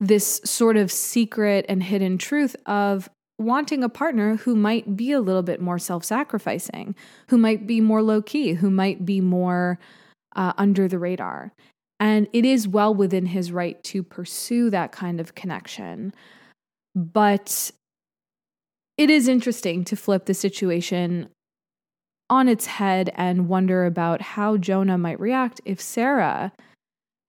this 0.01 0.41
sort 0.45 0.77
of 0.77 0.93
secret 0.93 1.67
and 1.69 1.83
hidden 1.83 2.19
truth 2.19 2.55
of 2.67 3.09
wanting 3.39 3.83
a 3.83 3.89
partner 3.89 4.37
who 4.37 4.55
might 4.55 4.97
be 4.97 5.13
a 5.13 5.21
little 5.21 5.43
bit 5.43 5.61
more 5.61 5.79
self 5.79 6.05
sacrificing, 6.05 6.95
who 7.29 7.39
might 7.39 7.67
be 7.67 7.81
more 7.81 8.03
low 8.03 8.23
key, 8.23 8.55
who 8.55 8.71
might 8.71 9.05
be 9.05 9.21
more 9.21 9.79
uh, 10.37 10.53
under 10.57 10.87
the 10.87 10.99
radar. 10.99 11.53
And 11.99 12.29
it 12.33 12.45
is 12.45 12.69
well 12.69 12.95
within 12.95 13.27
his 13.27 13.53
right 13.53 13.83
to 13.85 14.03
pursue 14.03 14.71
that 14.71 14.93
kind 14.93 15.21
of 15.21 15.35
connection. 15.35 16.13
But 16.95 17.71
it 18.97 19.11
is 19.11 19.29
interesting 19.29 19.85
to 19.85 19.97
flip 19.97 20.27
the 20.27 20.35
situation 20.35 21.29
on 22.31 22.49
its 22.49 22.67
head 22.67 23.11
and 23.15 23.49
wonder 23.49 23.85
about 23.85 24.21
how 24.21 24.57
Jonah 24.57 24.99
might 24.99 25.21
react 25.21 25.61
if 25.65 25.81
Sarah 25.81 26.53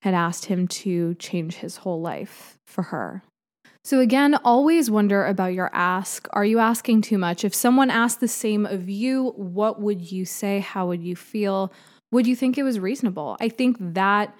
had 0.03 0.13
asked 0.13 0.45
him 0.45 0.67
to 0.67 1.15
change 1.15 1.55
his 1.55 1.77
whole 1.77 1.99
life 1.99 2.57
for 2.67 2.83
her. 2.83 3.23
So, 3.83 3.99
again, 3.99 4.35
always 4.43 4.89
wonder 4.89 5.25
about 5.25 5.53
your 5.53 5.69
ask. 5.73 6.27
Are 6.33 6.45
you 6.45 6.59
asking 6.59 7.01
too 7.01 7.17
much? 7.17 7.43
If 7.43 7.53
someone 7.53 7.91
asked 7.91 8.19
the 8.19 8.27
same 8.27 8.65
of 8.65 8.89
you, 8.89 9.31
what 9.35 9.79
would 9.79 10.11
you 10.11 10.25
say? 10.25 10.59
How 10.59 10.87
would 10.87 11.03
you 11.03 11.15
feel? 11.15 11.71
Would 12.11 12.25
you 12.25 12.35
think 12.35 12.57
it 12.57 12.63
was 12.63 12.79
reasonable? 12.79 13.37
I 13.39 13.49
think 13.49 13.77
that 13.79 14.35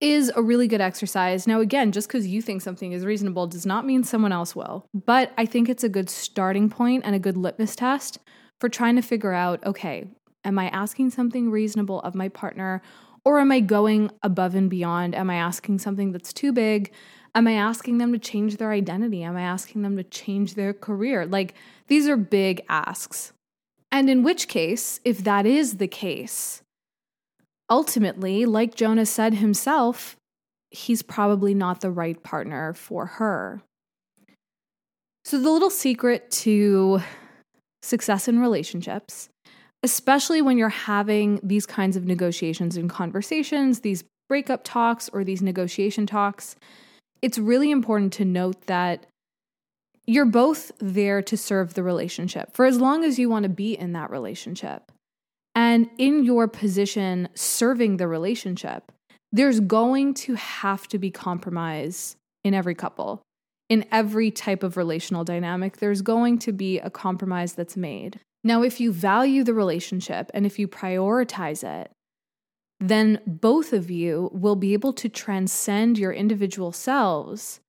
is 0.00 0.30
a 0.34 0.42
really 0.42 0.68
good 0.68 0.80
exercise. 0.80 1.46
Now, 1.46 1.60
again, 1.60 1.92
just 1.92 2.08
because 2.08 2.26
you 2.26 2.42
think 2.42 2.62
something 2.62 2.92
is 2.92 3.04
reasonable 3.04 3.46
does 3.46 3.64
not 3.64 3.86
mean 3.86 4.04
someone 4.04 4.32
else 4.32 4.54
will. 4.54 4.86
But 4.92 5.32
I 5.38 5.46
think 5.46 5.68
it's 5.68 5.84
a 5.84 5.88
good 5.88 6.10
starting 6.10 6.68
point 6.68 7.04
and 7.06 7.14
a 7.14 7.20
good 7.20 7.36
litmus 7.36 7.76
test 7.76 8.18
for 8.60 8.68
trying 8.68 8.96
to 8.96 9.02
figure 9.02 9.32
out 9.32 9.64
okay, 9.64 10.06
am 10.44 10.58
I 10.58 10.68
asking 10.68 11.10
something 11.10 11.50
reasonable 11.50 12.00
of 12.00 12.14
my 12.14 12.28
partner? 12.28 12.82
Or 13.24 13.40
am 13.40 13.50
I 13.50 13.60
going 13.60 14.10
above 14.22 14.54
and 14.54 14.68
beyond? 14.68 15.14
Am 15.14 15.30
I 15.30 15.36
asking 15.36 15.78
something 15.78 16.12
that's 16.12 16.32
too 16.32 16.52
big? 16.52 16.92
Am 17.34 17.48
I 17.48 17.52
asking 17.52 17.98
them 17.98 18.12
to 18.12 18.18
change 18.18 18.58
their 18.58 18.70
identity? 18.70 19.22
Am 19.22 19.36
I 19.36 19.42
asking 19.42 19.82
them 19.82 19.96
to 19.96 20.04
change 20.04 20.54
their 20.54 20.74
career? 20.74 21.24
Like, 21.24 21.54
these 21.86 22.06
are 22.06 22.18
big 22.18 22.62
asks. 22.68 23.32
And 23.90 24.10
in 24.10 24.22
which 24.22 24.46
case, 24.46 25.00
if 25.04 25.24
that 25.24 25.46
is 25.46 25.78
the 25.78 25.88
case, 25.88 26.62
ultimately, 27.74 28.46
like 28.46 28.76
Jonah 28.76 29.04
said 29.04 29.34
himself, 29.34 30.14
he's 30.70 31.02
probably 31.02 31.54
not 31.54 31.80
the 31.80 31.90
right 31.90 32.22
partner 32.22 32.72
for 32.72 33.06
her. 33.06 33.62
So, 35.24 35.40
the 35.40 35.50
little 35.50 35.70
secret 35.70 36.30
to 36.44 37.00
success 37.82 38.28
in 38.28 38.38
relationships, 38.38 39.28
especially 39.82 40.40
when 40.40 40.56
you're 40.56 40.68
having 40.68 41.40
these 41.42 41.66
kinds 41.66 41.96
of 41.96 42.04
negotiations 42.04 42.76
and 42.76 42.88
conversations, 42.88 43.80
these 43.80 44.04
breakup 44.28 44.62
talks 44.62 45.08
or 45.08 45.24
these 45.24 45.42
negotiation 45.42 46.06
talks, 46.06 46.54
it's 47.22 47.38
really 47.38 47.72
important 47.72 48.12
to 48.12 48.24
note 48.24 48.66
that 48.66 49.04
you're 50.06 50.26
both 50.26 50.70
there 50.78 51.22
to 51.22 51.36
serve 51.36 51.74
the 51.74 51.82
relationship 51.82 52.54
for 52.54 52.66
as 52.66 52.78
long 52.78 53.02
as 53.02 53.18
you 53.18 53.28
want 53.28 53.42
to 53.42 53.48
be 53.48 53.76
in 53.76 53.94
that 53.94 54.10
relationship. 54.10 54.92
And 55.54 55.88
in 55.98 56.24
your 56.24 56.48
position 56.48 57.28
serving 57.34 57.96
the 57.96 58.08
relationship, 58.08 58.90
there's 59.32 59.60
going 59.60 60.14
to 60.14 60.34
have 60.34 60.86
to 60.88 60.98
be 60.98 61.10
compromise 61.10 62.16
in 62.42 62.54
every 62.54 62.74
couple. 62.74 63.22
In 63.68 63.86
every 63.90 64.30
type 64.30 64.62
of 64.62 64.76
relational 64.76 65.24
dynamic, 65.24 65.78
there's 65.78 66.02
going 66.02 66.38
to 66.40 66.52
be 66.52 66.78
a 66.78 66.90
compromise 66.90 67.54
that's 67.54 67.76
made. 67.76 68.20
Now, 68.42 68.62
if 68.62 68.78
you 68.78 68.92
value 68.92 69.42
the 69.42 69.54
relationship 69.54 70.30
and 70.34 70.44
if 70.44 70.58
you 70.58 70.68
prioritize 70.68 71.64
it, 71.64 71.90
then 72.78 73.20
both 73.26 73.72
of 73.72 73.90
you 73.90 74.30
will 74.34 74.56
be 74.56 74.74
able 74.74 74.92
to 74.92 75.08
transcend 75.08 75.98
your 75.98 76.12
individual 76.12 76.70
selves 76.70 77.60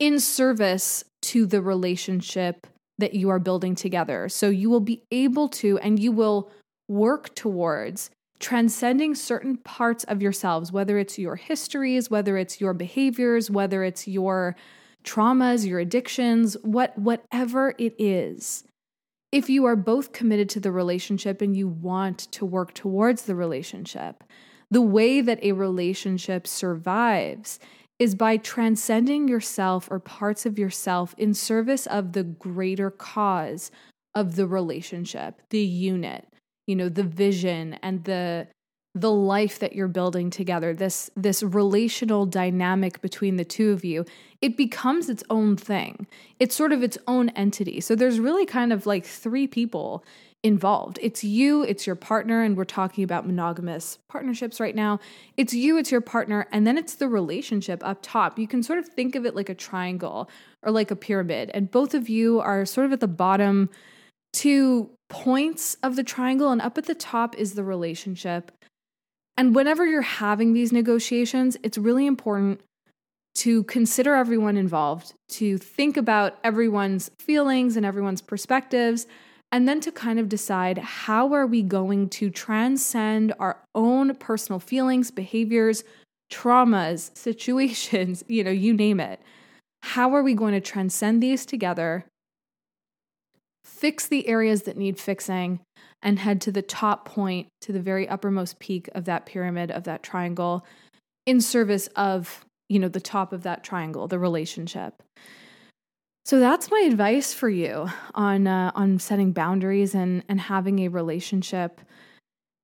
in 0.00 0.18
service 0.18 1.04
to 1.22 1.46
the 1.46 1.62
relationship 1.62 2.66
that 2.98 3.14
you 3.14 3.28
are 3.28 3.38
building 3.38 3.76
together. 3.76 4.28
So 4.28 4.48
you 4.48 4.68
will 4.68 4.80
be 4.80 5.02
able 5.12 5.48
to, 5.50 5.78
and 5.78 6.00
you 6.00 6.10
will 6.10 6.50
work 6.88 7.34
towards 7.34 8.10
transcending 8.40 9.14
certain 9.14 9.56
parts 9.56 10.04
of 10.04 10.22
yourselves, 10.22 10.70
whether 10.72 10.98
it's 10.98 11.18
your 11.18 11.36
histories, 11.36 12.10
whether 12.10 12.36
it's 12.36 12.60
your 12.60 12.72
behaviors, 12.72 13.50
whether 13.50 13.82
it's 13.82 14.06
your 14.06 14.56
traumas, 15.04 15.66
your 15.66 15.80
addictions, 15.80 16.56
what 16.62 16.96
whatever 16.98 17.74
it 17.78 17.94
is. 17.98 18.64
If 19.30 19.50
you 19.50 19.64
are 19.66 19.76
both 19.76 20.12
committed 20.12 20.48
to 20.50 20.60
the 20.60 20.72
relationship 20.72 21.42
and 21.42 21.56
you 21.56 21.68
want 21.68 22.18
to 22.32 22.46
work 22.46 22.72
towards 22.74 23.22
the 23.22 23.34
relationship, 23.34 24.24
the 24.70 24.82
way 24.82 25.20
that 25.20 25.42
a 25.42 25.52
relationship 25.52 26.46
survives 26.46 27.58
is 27.98 28.14
by 28.14 28.36
transcending 28.36 29.28
yourself 29.28 29.88
or 29.90 29.98
parts 29.98 30.46
of 30.46 30.58
yourself 30.58 31.14
in 31.18 31.34
service 31.34 31.86
of 31.86 32.12
the 32.12 32.22
greater 32.22 32.90
cause 32.90 33.70
of 34.14 34.36
the 34.36 34.46
relationship, 34.46 35.42
the 35.50 35.60
unit, 35.60 36.27
you 36.68 36.76
know, 36.76 36.88
the 36.88 37.02
vision 37.02 37.78
and 37.82 38.04
the 38.04 38.46
the 38.94 39.10
life 39.12 39.58
that 39.60 39.74
you're 39.74 39.88
building 39.88 40.28
together, 40.28 40.74
this 40.74 41.10
this 41.16 41.42
relational 41.42 42.26
dynamic 42.26 43.00
between 43.00 43.36
the 43.36 43.44
two 43.44 43.70
of 43.70 43.84
you, 43.84 44.04
it 44.40 44.56
becomes 44.56 45.08
its 45.08 45.24
own 45.30 45.56
thing. 45.56 46.06
It's 46.38 46.54
sort 46.54 46.72
of 46.72 46.82
its 46.82 46.98
own 47.06 47.30
entity. 47.30 47.80
So 47.80 47.94
there's 47.94 48.20
really 48.20 48.46
kind 48.46 48.72
of 48.72 48.86
like 48.86 49.04
three 49.04 49.46
people 49.46 50.04
involved. 50.42 50.98
It's 51.02 51.24
you, 51.24 51.62
it's 51.62 51.86
your 51.86 51.96
partner, 51.96 52.42
and 52.42 52.56
we're 52.56 52.64
talking 52.64 53.02
about 53.02 53.26
monogamous 53.26 53.98
partnerships 54.08 54.60
right 54.60 54.74
now. 54.74 55.00
It's 55.36 55.54
you, 55.54 55.78
it's 55.78 55.90
your 55.90 56.00
partner, 56.00 56.46
and 56.52 56.66
then 56.66 56.76
it's 56.76 56.94
the 56.96 57.08
relationship 57.08 57.84
up 57.84 58.00
top. 58.02 58.38
You 58.38 58.46
can 58.46 58.62
sort 58.62 58.78
of 58.78 58.88
think 58.88 59.14
of 59.16 59.24
it 59.24 59.34
like 59.34 59.48
a 59.48 59.54
triangle 59.54 60.28
or 60.62 60.70
like 60.70 60.90
a 60.90 60.96
pyramid, 60.96 61.50
and 61.54 61.70
both 61.70 61.94
of 61.94 62.08
you 62.08 62.40
are 62.40 62.66
sort 62.66 62.86
of 62.86 62.92
at 62.92 63.00
the 63.00 63.08
bottom 63.08 63.70
two 64.32 64.90
points 65.08 65.76
of 65.82 65.96
the 65.96 66.04
triangle, 66.04 66.50
and 66.50 66.60
up 66.60 66.78
at 66.78 66.86
the 66.86 66.94
top 66.94 67.36
is 67.36 67.54
the 67.54 67.64
relationship. 67.64 68.52
And 69.36 69.54
whenever 69.54 69.86
you're 69.86 70.02
having 70.02 70.52
these 70.52 70.72
negotiations, 70.72 71.56
it's 71.62 71.78
really 71.78 72.06
important 72.06 72.60
to 73.36 73.62
consider 73.64 74.14
everyone 74.14 74.56
involved, 74.56 75.14
to 75.28 75.58
think 75.58 75.96
about 75.96 76.36
everyone's 76.42 77.10
feelings 77.20 77.76
and 77.76 77.86
everyone's 77.86 78.20
perspectives 78.20 79.06
and 79.50 79.66
then 79.66 79.80
to 79.80 79.92
kind 79.92 80.18
of 80.18 80.28
decide 80.28 80.78
how 80.78 81.32
are 81.32 81.46
we 81.46 81.62
going 81.62 82.08
to 82.08 82.30
transcend 82.30 83.32
our 83.38 83.62
own 83.74 84.14
personal 84.16 84.60
feelings, 84.60 85.10
behaviors, 85.10 85.84
traumas, 86.30 87.16
situations, 87.16 88.24
you 88.28 88.44
know, 88.44 88.50
you 88.50 88.74
name 88.74 89.00
it. 89.00 89.20
How 89.82 90.14
are 90.14 90.22
we 90.22 90.34
going 90.34 90.54
to 90.54 90.60
transcend 90.60 91.22
these 91.22 91.46
together? 91.46 92.04
Fix 93.78 94.08
the 94.08 94.26
areas 94.26 94.62
that 94.62 94.76
need 94.76 94.98
fixing 94.98 95.60
and 96.02 96.18
head 96.18 96.40
to 96.40 96.50
the 96.50 96.62
top 96.62 97.04
point, 97.04 97.46
to 97.60 97.72
the 97.72 97.80
very 97.80 98.08
uppermost 98.08 98.58
peak 98.58 98.88
of 98.92 99.04
that 99.04 99.24
pyramid, 99.24 99.70
of 99.70 99.84
that 99.84 100.02
triangle, 100.02 100.66
in 101.26 101.40
service 101.40 101.86
of, 101.94 102.44
you 102.68 102.80
know, 102.80 102.88
the 102.88 103.00
top 103.00 103.32
of 103.32 103.44
that 103.44 103.62
triangle, 103.62 104.08
the 104.08 104.18
relationship. 104.18 105.00
So 106.24 106.40
that's 106.40 106.72
my 106.72 106.80
advice 106.80 107.32
for 107.32 107.48
you 107.48 107.88
on 108.14 108.48
uh, 108.48 108.72
on 108.74 108.98
setting 108.98 109.30
boundaries 109.30 109.94
and 109.94 110.24
and 110.28 110.40
having 110.40 110.80
a 110.80 110.88
relationship 110.88 111.80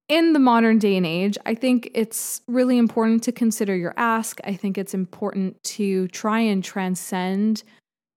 in 0.09 0.33
the 0.33 0.41
modern 0.41 0.81
day 0.81 0.97
and 0.97 1.07
age. 1.07 1.39
I 1.47 1.55
think 1.55 1.91
it's 1.95 2.43
really 2.49 2.77
important 2.77 3.23
to 3.23 3.33
consider 3.33 3.77
your 3.77 3.95
ask. 3.97 4.41
I 4.43 4.55
think 4.55 4.79
it's 4.79 4.95
important 4.95 5.63
to 5.63 6.09
try 6.09 6.41
and 6.41 6.63
transcend 6.63 7.63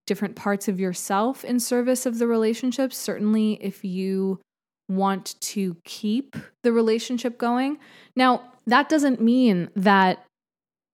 different 0.07 0.35
parts 0.35 0.67
of 0.67 0.79
yourself 0.79 1.45
in 1.45 1.59
service 1.59 2.07
of 2.07 2.17
the 2.17 2.25
relationship. 2.25 2.91
Certainly, 2.91 3.59
if 3.61 3.85
you 3.85 4.39
want 4.89 5.39
to 5.41 5.75
keep 5.83 6.35
the 6.63 6.71
relationship 6.71 7.37
going. 7.37 7.77
Now, 8.15 8.41
that 8.65 8.89
doesn't 8.89 9.21
mean 9.21 9.69
that 9.75 10.23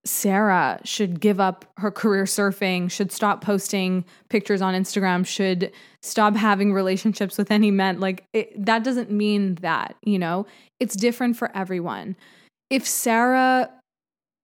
Sarah 0.06 0.80
should 0.84 1.20
give 1.22 1.40
up 1.40 1.66
her 1.78 1.90
career 1.90 2.26
surfing, 2.26 2.92
should 2.92 3.12
stop 3.12 3.42
posting 3.42 4.04
pictures 4.30 4.62
on 4.62 4.74
Instagram, 4.74 5.26
should 5.26 5.72
stop 6.02 6.36
having 6.36 6.74
relationships 6.74 7.38
with 7.38 7.52
any 7.52 7.72
men. 7.72 8.00
Like, 8.00 8.26
it, 8.34 8.66
that 8.66 8.84
doesn't 8.84 9.12
mean 9.12 9.56
that, 9.56 9.96
you 10.04 10.20
know? 10.20 10.46
It's 10.80 10.96
different 10.96 11.38
for 11.38 11.56
everyone. 11.56 12.18
If 12.70 12.86
Sarah 12.86 13.70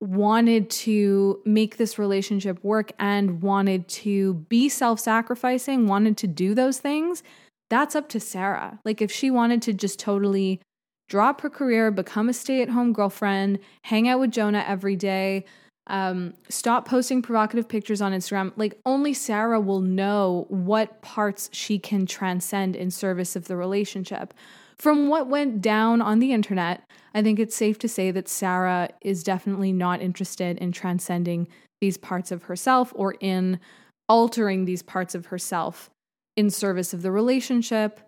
wanted 0.02 0.70
to 0.70 1.42
make 1.46 1.78
this 1.78 2.00
relationship 2.00 2.64
work 2.64 2.92
and 3.00 3.42
wanted 3.42 3.88
to 3.88 4.36
be 4.50 4.70
self 4.70 5.00
sacrificing, 5.00 5.88
wanted 5.88 6.18
to 6.18 6.28
do 6.28 6.54
those 6.54 6.80
things, 6.80 7.24
that's 7.70 7.96
up 7.96 8.10
to 8.10 8.20
Sarah. 8.20 8.80
Like, 8.86 9.02
if 9.02 9.12
she 9.12 9.30
wanted 9.30 9.62
to 9.64 9.74
just 9.74 10.00
totally 10.00 10.62
drop 11.08 11.42
her 11.42 11.50
career, 11.50 11.92
become 11.92 12.30
a 12.30 12.34
stay 12.34 12.62
at 12.62 12.70
home 12.70 12.94
girlfriend, 12.94 13.60
hang 13.84 14.08
out 14.08 14.20
with 14.20 14.32
Jonah 14.32 14.64
every 14.68 14.96
day, 14.96 15.46
um, 15.88 16.36
stop 16.50 16.88
posting 16.88 17.22
provocative 17.22 17.68
pictures 17.68 18.02
on 18.02 18.14
Instagram. 18.14 18.54
Like, 18.56 18.80
only 18.86 19.14
Sarah 19.14 19.60
will 19.60 19.82
know 19.82 20.46
what 20.50 21.02
parts 21.02 21.50
she 21.52 21.80
can 21.80 22.06
transcend 22.06 22.76
in 22.76 22.92
service 22.92 23.36
of 23.36 23.46
the 23.48 23.58
relationship. 23.58 24.34
From 24.80 25.10
what 25.10 25.28
went 25.28 25.62
down 25.62 26.02
on 26.02 26.20
the 26.20 26.32
internet, 26.32 26.84
I 27.14 27.22
think 27.22 27.38
it's 27.38 27.56
safe 27.56 27.78
to 27.80 27.90
say 27.90 28.12
that 28.12 28.30
Sarah 28.30 28.90
is 29.02 29.24
definitely 29.24 29.74
not 29.74 30.02
interested 30.02 30.58
in 30.58 30.72
transcending 30.72 31.48
these 31.82 31.98
parts 31.98 32.32
of 32.32 32.44
herself 32.44 32.94
or 32.96 33.16
in 33.20 33.60
altering 34.08 34.66
these 34.66 34.82
parts 34.82 35.16
of 35.16 35.28
herself 35.28 35.90
in 36.36 36.50
service 36.50 36.94
of 36.94 37.02
the 37.02 37.12
relationship 37.12 38.00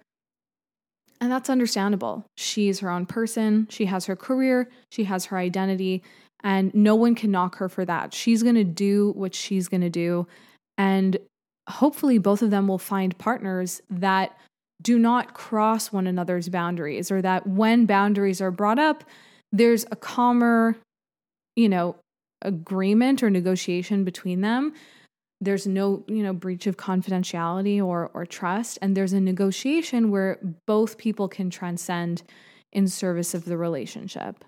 and 1.21 1.31
that's 1.31 1.51
understandable. 1.51 2.25
She's 2.35 2.79
her 2.79 2.89
own 2.89 3.05
person, 3.05 3.67
she 3.69 3.85
has 3.85 4.07
her 4.07 4.15
career, 4.15 4.67
she 4.89 5.03
has 5.03 5.25
her 5.25 5.37
identity, 5.37 6.01
and 6.43 6.73
no 6.73 6.95
one 6.95 7.13
can 7.13 7.29
knock 7.29 7.57
her 7.57 7.69
for 7.69 7.85
that. 7.85 8.11
She's 8.13 8.41
going 8.41 8.55
to 8.55 8.63
do 8.63 9.11
what 9.15 9.35
she's 9.35 9.67
going 9.67 9.81
to 9.81 9.89
do. 9.89 10.25
And 10.79 11.17
hopefully, 11.69 12.17
both 12.17 12.41
of 12.41 12.49
them 12.49 12.67
will 12.67 12.79
find 12.79 13.15
partners 13.19 13.83
that 13.91 14.35
do 14.81 14.97
not 14.97 15.33
cross 15.33 15.91
one 15.91 16.07
another's 16.07 16.49
boundaries, 16.49 17.11
or 17.11 17.21
that 17.21 17.47
when 17.47 17.85
boundaries 17.85 18.41
are 18.41 18.51
brought 18.51 18.79
up, 18.79 19.03
there's 19.51 19.85
a 19.91 19.95
calmer, 19.95 20.77
you 21.55 21.69
know, 21.69 21.95
agreement 22.41 23.21
or 23.21 23.29
negotiation 23.29 24.03
between 24.03 24.41
them 24.41 24.73
there's 25.41 25.65
no 25.65 26.05
you 26.07 26.23
know 26.23 26.31
breach 26.31 26.67
of 26.67 26.77
confidentiality 26.77 27.83
or 27.83 28.11
or 28.13 28.25
trust 28.25 28.77
and 28.81 28.95
there's 28.95 29.11
a 29.11 29.19
negotiation 29.19 30.11
where 30.11 30.39
both 30.67 30.97
people 30.97 31.27
can 31.27 31.49
transcend 31.49 32.21
in 32.71 32.87
service 32.87 33.33
of 33.33 33.45
the 33.45 33.57
relationship 33.57 34.45